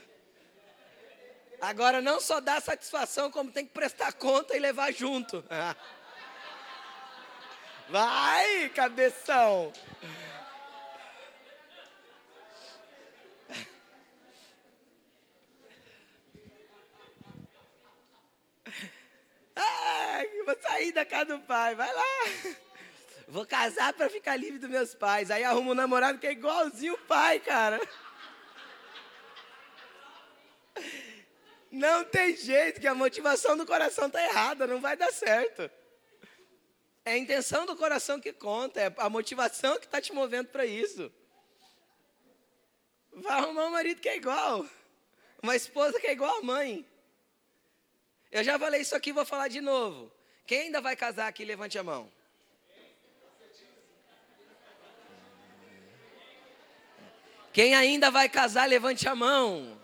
[1.60, 5.44] Agora não só dá satisfação, como tem que prestar conta e levar junto.
[7.88, 9.72] Vai, cabeção.
[19.54, 22.56] Ah, vou sair da casa do pai, vai lá.
[23.28, 25.30] Vou casar para ficar livre dos meus pais.
[25.30, 27.80] Aí arruma um namorado que é igualzinho o pai, cara.
[31.70, 35.70] Não tem jeito, que a motivação do coração tá errada, não vai dar certo.
[37.04, 40.64] É a intenção do coração que conta, é a motivação que está te movendo para
[40.64, 41.12] isso.
[43.12, 44.66] Vai arrumar um marido que é igual,
[45.42, 46.86] uma esposa que é igual a mãe.
[48.30, 50.15] Eu já falei isso aqui, vou falar de novo.
[50.46, 52.08] Quem ainda vai casar aqui, levante a mão.
[57.52, 59.80] Quem ainda vai casar, levante a mão.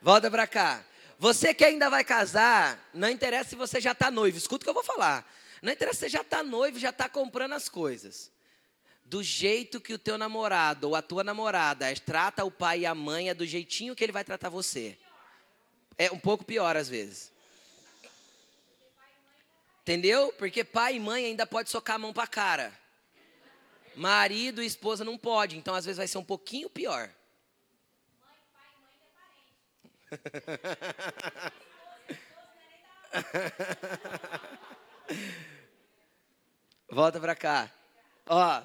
[0.00, 0.84] Volta para cá.
[1.18, 4.70] Você que ainda vai casar, não interessa se você já está noivo, escuta o que
[4.70, 5.28] eu vou falar.
[5.60, 8.30] Não interessa se você já está noivo, já está comprando as coisas.
[9.04, 12.94] Do jeito que o teu namorado ou a tua namorada trata o pai e a
[12.94, 14.96] mãe, é do jeitinho que ele vai tratar você.
[15.98, 17.32] É um pouco pior às vezes.
[19.82, 20.32] Entendeu?
[20.38, 22.72] Porque pai e mãe ainda pode socar a mão para cara.
[23.96, 27.10] Marido e esposa não pode, então às vezes vai ser um pouquinho pior.
[36.90, 37.70] Volta para cá.
[38.26, 38.62] Ó,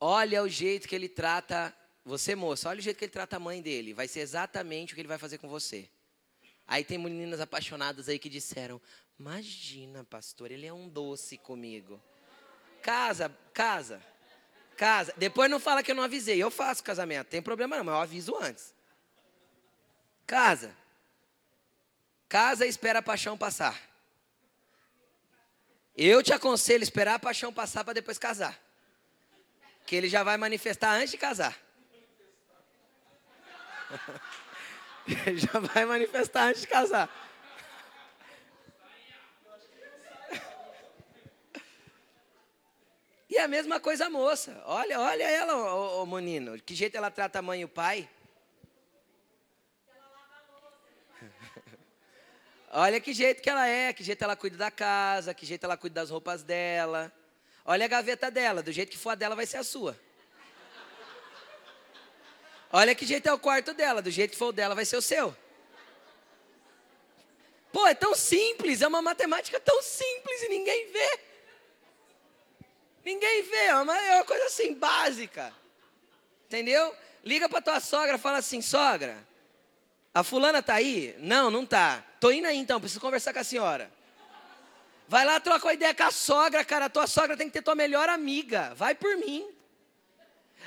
[0.00, 1.74] olha o jeito que ele trata
[2.04, 2.68] você, moça.
[2.68, 3.94] Olha o jeito que ele trata a mãe dele.
[3.94, 5.88] Vai ser exatamente o que ele vai fazer com você.
[6.66, 8.80] Aí tem meninas apaixonadas aí que disseram:
[9.18, 12.02] Imagina, pastor, ele é um doce comigo.
[12.82, 14.02] Casa, casa,
[14.76, 15.14] casa.
[15.16, 16.42] Depois não fala que eu não avisei.
[16.42, 17.28] Eu faço casamento.
[17.28, 18.74] Tem problema não, mas eu aviso antes.
[20.26, 20.74] Casa.
[22.28, 23.80] Casa e espera a paixão passar.
[25.96, 28.58] Eu te aconselho esperar a paixão passar para depois casar.
[29.86, 31.56] Que ele já vai manifestar antes de casar.
[35.36, 37.08] já vai manifestar antes de casar.
[43.28, 44.62] E a mesma coisa a moça.
[44.64, 46.56] Olha, olha ela, ô, ô, menino.
[46.60, 48.08] Que jeito ela trata a mãe e o pai.
[52.70, 55.76] Olha que jeito que ela é, que jeito ela cuida da casa, que jeito ela
[55.76, 57.12] cuida das roupas dela.
[57.64, 59.98] Olha a gaveta dela, do jeito que for a dela vai ser a sua.
[62.76, 64.96] Olha que jeito é o quarto dela, do jeito que for o dela vai ser
[64.96, 65.32] o seu.
[67.72, 71.20] Pô, é tão simples, é uma matemática tão simples e ninguém vê.
[73.04, 75.54] Ninguém vê, é uma, é uma coisa assim, básica.
[76.46, 76.92] Entendeu?
[77.24, 79.24] Liga para tua sogra, fala assim, sogra,
[80.12, 81.14] a fulana tá aí?
[81.20, 82.04] Não, não tá.
[82.18, 83.88] Tô indo aí então, preciso conversar com a senhora.
[85.06, 86.86] Vai lá, troca uma ideia com a sogra, cara.
[86.86, 88.74] A tua sogra tem que ter tua melhor amiga.
[88.74, 89.48] Vai por mim.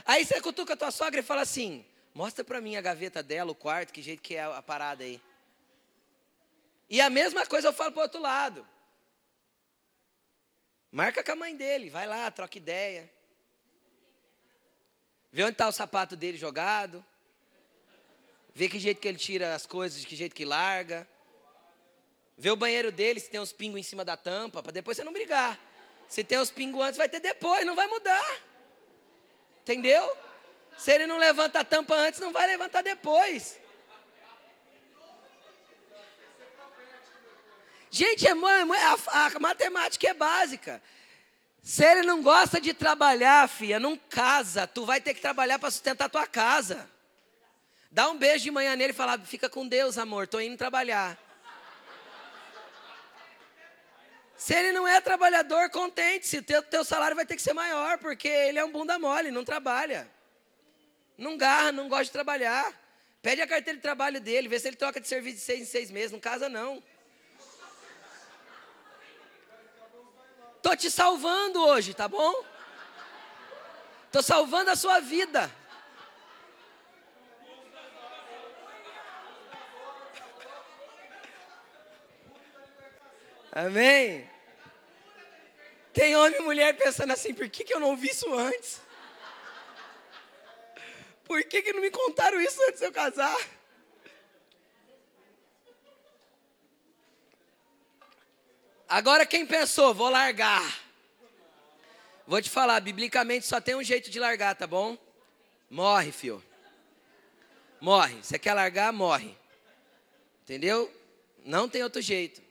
[0.06, 1.86] Aí você cutuca a tua sogra e fala assim:
[2.18, 5.22] mostra para mim a gaveta dela, o quarto, que jeito que é a parada aí.
[6.90, 8.68] E a mesma coisa eu falo pro outro lado.
[10.92, 13.08] Marca com a mãe dele, vai lá, troca ideia.
[15.32, 17.06] Vê onde está o sapato dele jogado.
[18.52, 21.08] Vê que jeito que ele tira as coisas, que jeito que larga.
[22.36, 25.04] Vê o banheiro dele, se tem uns pingos em cima da tampa, para depois você
[25.04, 25.60] não brigar.
[26.10, 28.42] Se tem os pingos antes, vai ter depois, não vai mudar.
[29.62, 30.18] Entendeu?
[30.78, 33.60] Se ele não levanta a tampa antes, não vai levantar depois.
[37.90, 40.82] Gente, é, a, a matemática é básica.
[41.64, 44.68] Se ele não gosta de trabalhar, filha, não casa.
[44.68, 46.90] Tu vai ter que trabalhar para sustentar a tua casa.
[47.92, 51.18] Dá um beijo de manhã nele e fala: Fica com Deus, amor, estou indo trabalhar.
[54.38, 56.42] Se ele não é trabalhador, contente-se.
[56.44, 59.44] Teu, teu salário vai ter que ser maior, porque ele é um bunda mole, não
[59.44, 60.08] trabalha.
[61.18, 62.74] Não garra, não gosta de trabalhar.
[63.22, 65.66] Pede a carteira de trabalho dele, vê se ele troca de serviço de seis em
[65.66, 66.12] seis meses.
[66.12, 66.84] Não casa, não.
[70.58, 72.44] Estou te salvando hoje, tá bom?
[74.06, 75.52] Estou salvando a sua vida.
[83.52, 84.30] Amém?
[85.92, 88.80] Tem homem e mulher pensando assim, por que, que eu não ouvi isso antes?
[91.28, 93.38] Por que, que não me contaram isso antes de eu casar?
[98.88, 100.64] Agora quem pensou, vou largar.
[102.26, 104.98] Vou te falar, biblicamente só tem um jeito de largar, tá bom?
[105.70, 106.44] Morre, filho.
[107.82, 108.24] Morre.
[108.24, 109.38] Você quer largar, morre.
[110.44, 110.92] Entendeu?
[111.44, 112.42] Não tem outro jeito.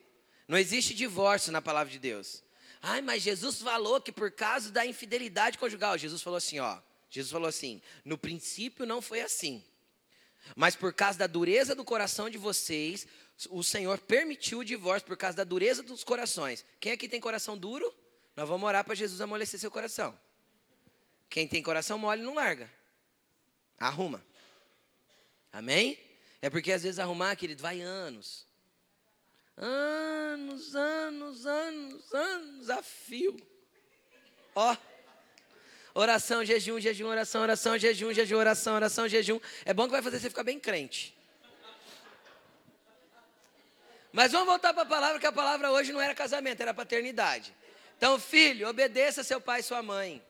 [0.46, 2.42] Não existe divórcio na palavra de Deus.
[2.82, 6.78] Ai, mas Jesus falou que por causa da infidelidade conjugal, Jesus falou assim, ó.
[7.10, 9.64] Jesus falou assim: no princípio não foi assim.
[10.54, 13.06] Mas por causa da dureza do coração de vocês,
[13.50, 16.64] o Senhor permitiu o divórcio por causa da dureza dos corações.
[16.78, 17.92] Quem aqui tem coração duro?
[18.36, 20.18] Nós vamos orar para Jesus amolecer seu coração.
[21.28, 22.70] Quem tem coração mole não larga.
[23.78, 24.24] Arruma.
[25.52, 25.98] Amém?
[26.40, 28.46] É porque às vezes arrumar, querido, vai anos.
[29.56, 33.36] Anos, anos, anos, anos a fio.
[34.54, 34.76] Ó.
[35.98, 39.40] Oração, jejum, jejum, oração, oração, jejum, jejum, oração, oração, jejum.
[39.64, 41.16] É bom que vai fazer você ficar bem crente.
[44.12, 47.50] Mas vamos voltar para a palavra, que a palavra hoje não era casamento, era paternidade.
[47.96, 50.22] Então, filho, obedeça seu pai e sua mãe.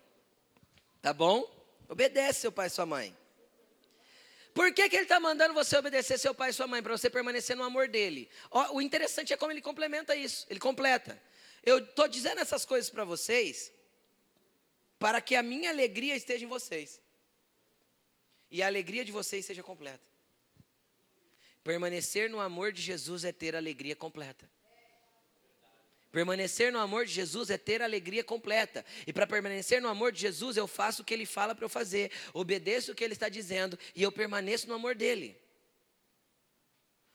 [1.02, 1.52] Tá bom?
[1.88, 3.16] Obedece seu pai e sua mãe.
[4.54, 6.80] Por que, que ele está mandando você obedecer seu pai e sua mãe?
[6.80, 8.30] Para você permanecer no amor dele.
[8.70, 10.46] O interessante é como ele complementa isso.
[10.48, 11.20] Ele completa.
[11.64, 13.74] Eu estou dizendo essas coisas para vocês
[14.99, 17.01] para que a minha alegria esteja em vocês.
[18.51, 20.05] E a alegria de vocês seja completa.
[21.62, 24.49] Permanecer no amor de Jesus é ter alegria completa.
[26.12, 28.84] Permanecer no amor de Jesus é ter alegria completa.
[29.07, 31.68] E para permanecer no amor de Jesus, eu faço o que ele fala para eu
[31.68, 35.36] fazer, obedeço o que ele está dizendo e eu permaneço no amor dele.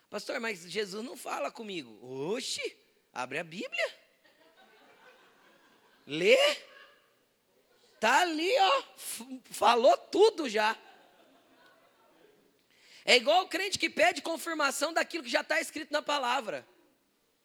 [0.10, 1.98] Pastor, mas Jesus não fala comigo.
[2.06, 2.78] Oxe,
[3.14, 3.96] abre a Bíblia.
[6.06, 6.38] Lê.
[8.02, 8.84] Tá ali, ó.
[9.52, 10.76] Falou tudo já.
[13.06, 16.68] É igual o crente que pede confirmação daquilo que já está escrito na palavra,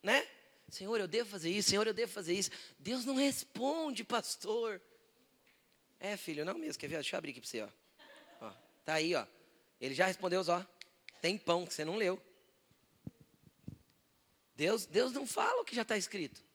[0.03, 0.27] né?
[0.71, 2.51] Senhor, eu devo fazer isso, Senhor, eu devo fazer isso.
[2.79, 4.81] Deus não responde, pastor.
[6.01, 6.81] É, filho, não mesmo.
[6.81, 6.97] Quer ver?
[6.97, 7.69] Deixa eu abrir aqui para você, ó.
[8.41, 8.53] ó.
[8.83, 9.27] Tá aí, ó.
[9.79, 10.65] Ele já respondeu, ó.
[11.21, 12.19] Tem pão que você não leu.
[14.55, 16.46] Deus, Deus não fala o que já está escrito.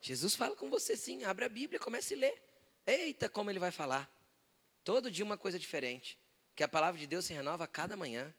[0.00, 1.24] Jesus fala com você sim.
[1.24, 2.42] Abre a Bíblia, comece a ler.
[2.86, 4.10] Eita, como ele vai falar.
[4.82, 6.18] Todo dia uma coisa diferente.
[6.56, 8.34] Que a palavra de Deus se renova a cada manhã.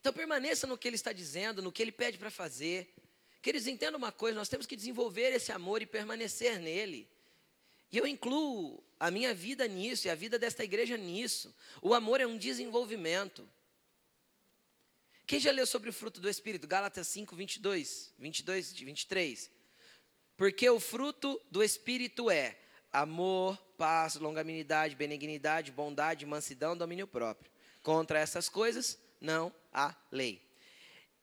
[0.00, 2.92] Então permaneça no que ele está dizendo, no que ele pede para fazer.
[3.40, 7.08] Que eles entendam uma coisa, nós temos que desenvolver esse amor e permanecer nele.
[7.90, 11.54] E eu incluo a minha vida nisso e a vida desta igreja nisso.
[11.82, 13.48] O amor é um desenvolvimento.
[15.32, 16.66] Quem já leu sobre o fruto do Espírito?
[16.66, 19.50] Gálatas 5, 22, 22, 23.
[20.36, 22.54] Porque o fruto do Espírito é
[22.92, 27.50] amor, paz, longanimidade, benignidade, bondade, mansidão, domínio próprio.
[27.82, 30.46] Contra essas coisas não há lei.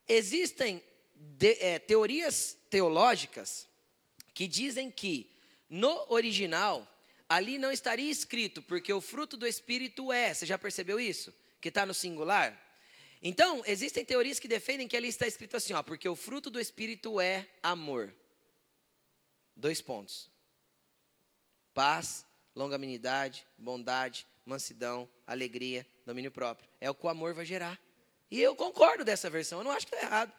[0.08, 0.82] Existem
[1.14, 3.68] de, é, teorias teológicas
[4.34, 5.30] que dizem que
[5.68, 6.84] no original
[7.28, 10.34] ali não estaria escrito, porque o fruto do Espírito é.
[10.34, 11.32] Você já percebeu isso?
[11.60, 12.69] Que está no singular?
[13.22, 16.58] Então, existem teorias que defendem que ali está escrito assim, ó, porque o fruto do
[16.58, 18.14] Espírito é amor.
[19.54, 20.30] Dois pontos:
[21.74, 26.68] paz, longanimidade, bondade, mansidão, alegria, domínio próprio.
[26.80, 27.78] É o que o amor vai gerar.
[28.30, 30.32] E eu concordo dessa versão, eu não acho que está errado.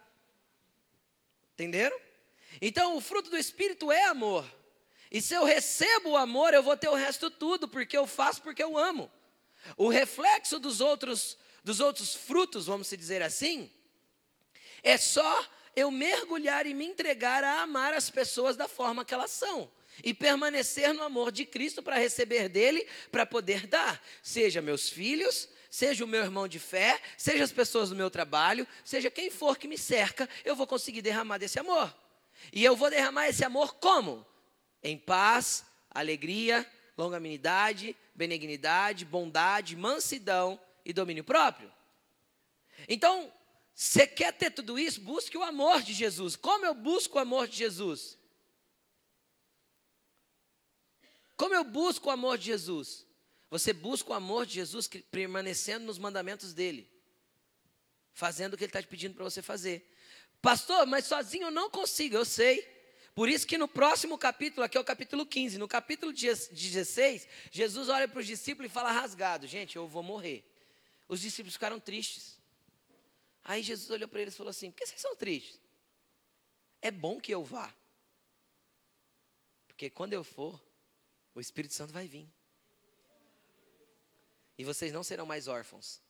[1.53, 1.99] Entenderam?
[2.61, 4.45] Então, o fruto do Espírito é amor.
[5.11, 8.41] E se eu recebo o amor, eu vou ter o resto tudo, porque eu faço
[8.41, 9.11] porque eu amo.
[9.77, 13.71] O reflexo dos outros, dos outros frutos, vamos dizer assim,
[14.83, 15.45] é só
[15.75, 19.71] eu mergulhar e me entregar a amar as pessoas da forma que elas são.
[20.03, 24.01] E permanecer no amor de Cristo para receber dele, para poder dar.
[24.23, 28.67] Seja meus filhos, seja o meu irmão de fé, seja as pessoas do meu trabalho,
[28.83, 31.95] seja quem for que me cerca, eu vou conseguir derramar desse amor.
[32.51, 34.25] E eu vou derramar esse amor como?
[34.81, 36.65] Em paz, alegria,
[36.97, 41.71] longanimidade, benignidade, bondade, mansidão e domínio próprio.
[42.87, 43.31] Então,
[43.73, 45.01] você quer ter tudo isso?
[45.01, 46.35] Busque o amor de Jesus.
[46.35, 48.17] Como eu busco o amor de Jesus?
[51.35, 53.05] Como eu busco o amor de Jesus?
[53.49, 56.89] Você busca o amor de Jesus permanecendo nos mandamentos dele,
[58.13, 59.91] fazendo o que ele está te pedindo para você fazer.
[60.41, 62.61] Pastor, mas sozinho eu não consigo, eu sei.
[63.13, 67.89] Por isso que no próximo capítulo, aqui é o capítulo 15, no capítulo 16, Jesus
[67.89, 70.50] olha para os discípulos e fala rasgado: Gente, eu vou morrer.
[71.11, 72.39] Os discípulos ficaram tristes.
[73.43, 75.59] Aí Jesus olhou para eles e falou assim: Por que vocês são tristes?
[76.81, 77.69] É bom que eu vá.
[79.67, 80.57] Porque quando eu for,
[81.35, 82.25] o Espírito Santo vai vir.
[84.57, 86.01] E vocês não serão mais órfãos.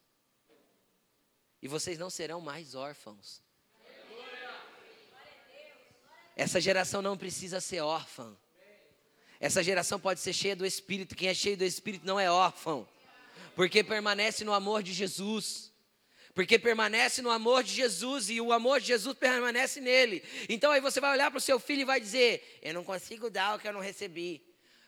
[1.63, 3.41] E vocês não serão mais órfãos.
[6.35, 8.37] Essa geração não precisa ser órfã.
[9.39, 11.15] Essa geração pode ser cheia do Espírito.
[11.15, 12.87] Quem é cheio do Espírito não é órfão.
[13.55, 15.71] Porque permanece no amor de Jesus.
[16.33, 20.23] Porque permanece no amor de Jesus e o amor de Jesus permanece nele.
[20.47, 23.29] Então aí você vai olhar para o seu filho e vai dizer: Eu não consigo
[23.29, 24.41] dar o que eu não recebi.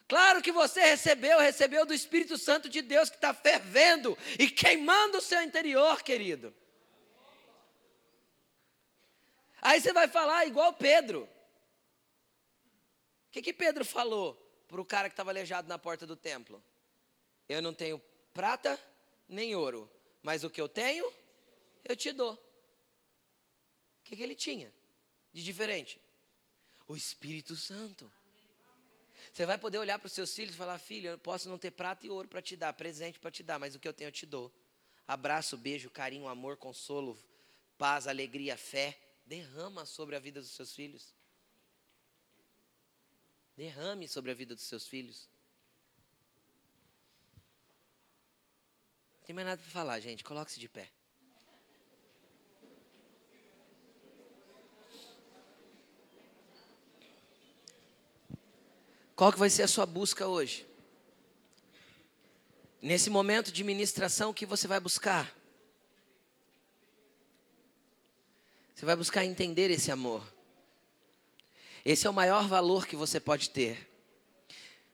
[0.07, 5.17] Claro que você recebeu, recebeu do Espírito Santo de Deus que está fervendo e queimando
[5.17, 6.53] o seu interior, querido.
[9.61, 11.23] Aí você vai falar igual Pedro.
[13.27, 14.35] O que, que Pedro falou
[14.67, 16.63] para o cara que estava aleijado na porta do templo?
[17.47, 18.01] Eu não tenho
[18.33, 18.79] prata
[19.27, 19.89] nem ouro,
[20.21, 21.11] mas o que eu tenho,
[21.83, 22.33] eu te dou.
[22.33, 24.73] O que, que ele tinha
[25.31, 25.99] de diferente?
[26.87, 28.11] O Espírito Santo.
[29.31, 31.71] Você vai poder olhar para os seus filhos e falar: Filho, eu posso não ter
[31.71, 34.09] prata e ouro para te dar, presente para te dar, mas o que eu tenho
[34.09, 34.51] eu te dou.
[35.07, 37.17] Abraço, beijo, carinho, amor, consolo,
[37.77, 38.99] paz, alegria, fé.
[39.25, 41.15] Derrama sobre a vida dos seus filhos.
[43.55, 45.29] Derrame sobre a vida dos seus filhos.
[49.25, 50.23] Tem mais nada para falar, gente.
[50.23, 50.89] Coloque-se de pé.
[59.15, 60.67] Qual que vai ser a sua busca hoje?
[62.81, 65.33] Nesse momento de ministração, o que você vai buscar?
[68.75, 70.21] Você vai buscar entender esse amor.
[71.85, 73.89] Esse é o maior valor que você pode ter.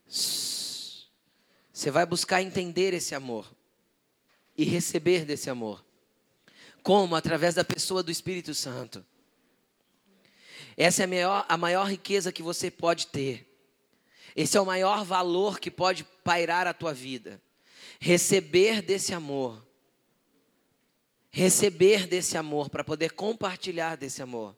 [0.07, 3.58] Você vai buscar entender esse amor
[4.61, 5.83] e receber desse amor.
[6.83, 7.15] Como?
[7.15, 9.05] Através da pessoa do Espírito Santo.
[10.75, 13.45] Essa é a maior, a maior riqueza que você pode ter.
[14.35, 17.41] Esse é o maior valor que pode pairar a tua vida.
[17.99, 19.61] Receber desse amor
[21.31, 24.55] receber desse amor, para poder compartilhar desse amor.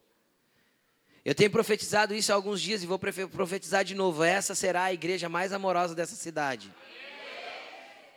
[1.24, 4.24] Eu tenho profetizado isso há alguns dias e vou profetizar de novo.
[4.24, 6.74] Essa será a igreja mais amorosa dessa cidade.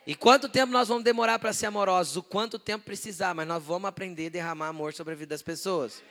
[0.07, 2.17] E quanto tempo nós vamos demorar para ser amorosos?
[2.17, 5.43] O quanto tempo precisar, mas nós vamos aprender a derramar amor sobre a vida das
[5.43, 6.03] pessoas.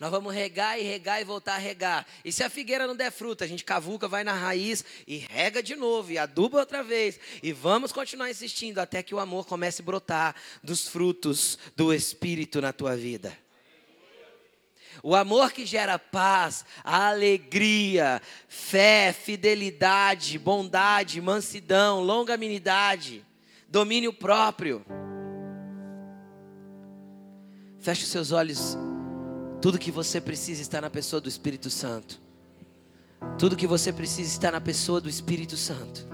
[0.00, 2.04] Nós vamos regar e regar e voltar a regar.
[2.24, 5.62] E se a figueira não der fruta, a gente cavuca, vai na raiz e rega
[5.62, 7.20] de novo e aduba outra vez.
[7.40, 12.60] E vamos continuar insistindo até que o amor comece a brotar dos frutos do Espírito
[12.60, 13.43] na tua vida.
[15.06, 23.22] O amor que gera paz, alegria, fé, fidelidade, bondade, mansidão, longanimidade,
[23.68, 24.82] domínio próprio.
[27.80, 28.78] Feche os seus olhos
[29.60, 32.18] tudo que você precisa está na pessoa do Espírito Santo.
[33.38, 36.08] Tudo que você precisa está na pessoa do Espírito Santo.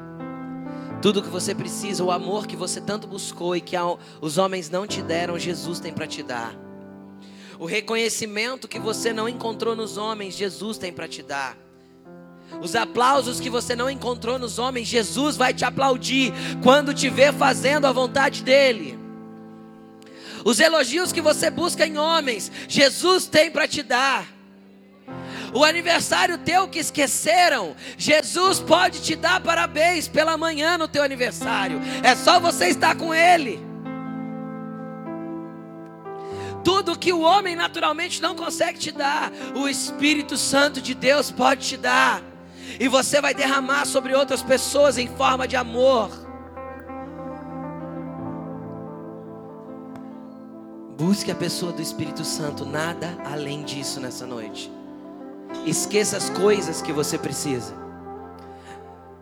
[1.01, 3.76] Tudo que você precisa, o amor que você tanto buscou e que
[4.20, 6.70] os homens não te deram, Jesus tem para te dar.
[7.61, 11.59] O reconhecimento que você não encontrou nos homens, Jesus tem para te dar.
[12.59, 16.33] Os aplausos que você não encontrou nos homens, Jesus vai te aplaudir
[16.63, 18.99] quando te ver fazendo a vontade dEle.
[20.43, 24.27] Os elogios que você busca em homens, Jesus tem para te dar.
[25.53, 31.79] O aniversário teu que esqueceram, Jesus pode te dar parabéns pela manhã no teu aniversário.
[32.03, 33.70] É só você estar com Ele.
[36.63, 41.67] Tudo que o homem naturalmente não consegue te dar, o Espírito Santo de Deus pode
[41.67, 42.23] te dar.
[42.79, 46.11] E você vai derramar sobre outras pessoas em forma de amor.
[50.97, 54.71] Busque a pessoa do Espírito Santo, nada além disso nessa noite.
[55.65, 57.75] Esqueça as coisas que você precisa.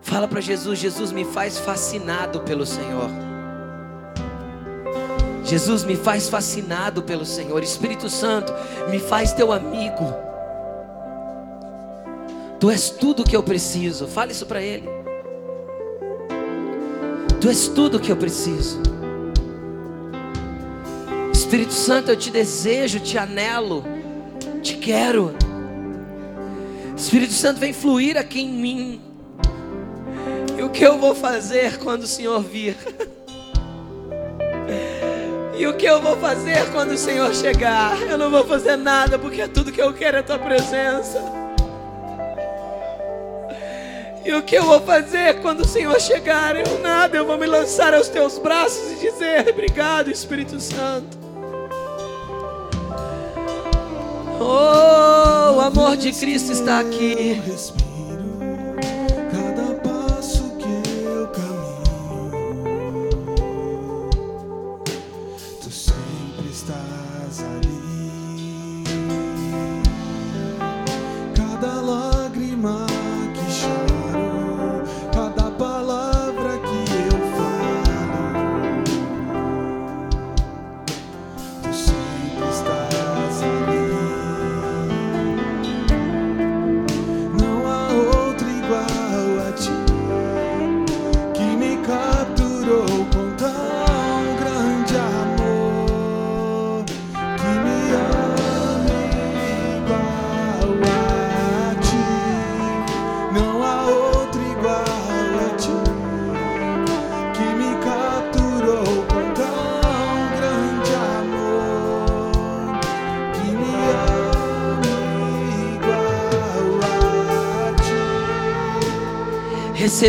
[0.01, 3.28] Fala para Jesus: Jesus me faz fascinado pelo Senhor.
[5.49, 7.63] Jesus me faz fascinado pelo Senhor.
[7.63, 8.53] Espírito Santo,
[8.87, 10.13] me faz teu amigo.
[12.59, 14.07] Tu és tudo que eu preciso.
[14.07, 14.87] Fale isso para Ele.
[17.41, 18.79] Tu és tudo que eu preciso.
[21.33, 23.83] Espírito Santo, eu te desejo, te anelo,
[24.61, 25.33] te quero.
[26.95, 29.01] Espírito Santo, vem fluir aqui em mim.
[30.55, 32.77] E o que eu vou fazer quando o Senhor vir?
[35.59, 38.01] E o que eu vou fazer quando o Senhor chegar?
[38.03, 41.21] Eu não vou fazer nada, porque tudo que eu quero é a tua presença.
[44.23, 46.55] E o que eu vou fazer quando o Senhor chegar?
[46.55, 51.19] Eu nada, eu vou me lançar aos teus braços e dizer: Obrigado, Espírito Santo.
[54.39, 57.41] Oh, o amor de Cristo está aqui.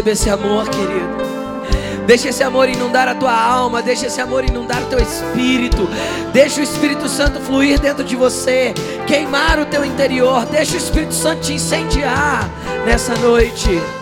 [0.00, 2.06] Receba esse amor, querido.
[2.06, 5.86] Deixa esse amor inundar a tua alma, deixa esse amor inundar teu espírito.
[6.32, 8.72] Deixa o Espírito Santo fluir dentro de você,
[9.06, 10.46] queimar o teu interior.
[10.46, 12.48] Deixa o Espírito Santo te incendiar
[12.86, 13.99] nessa noite.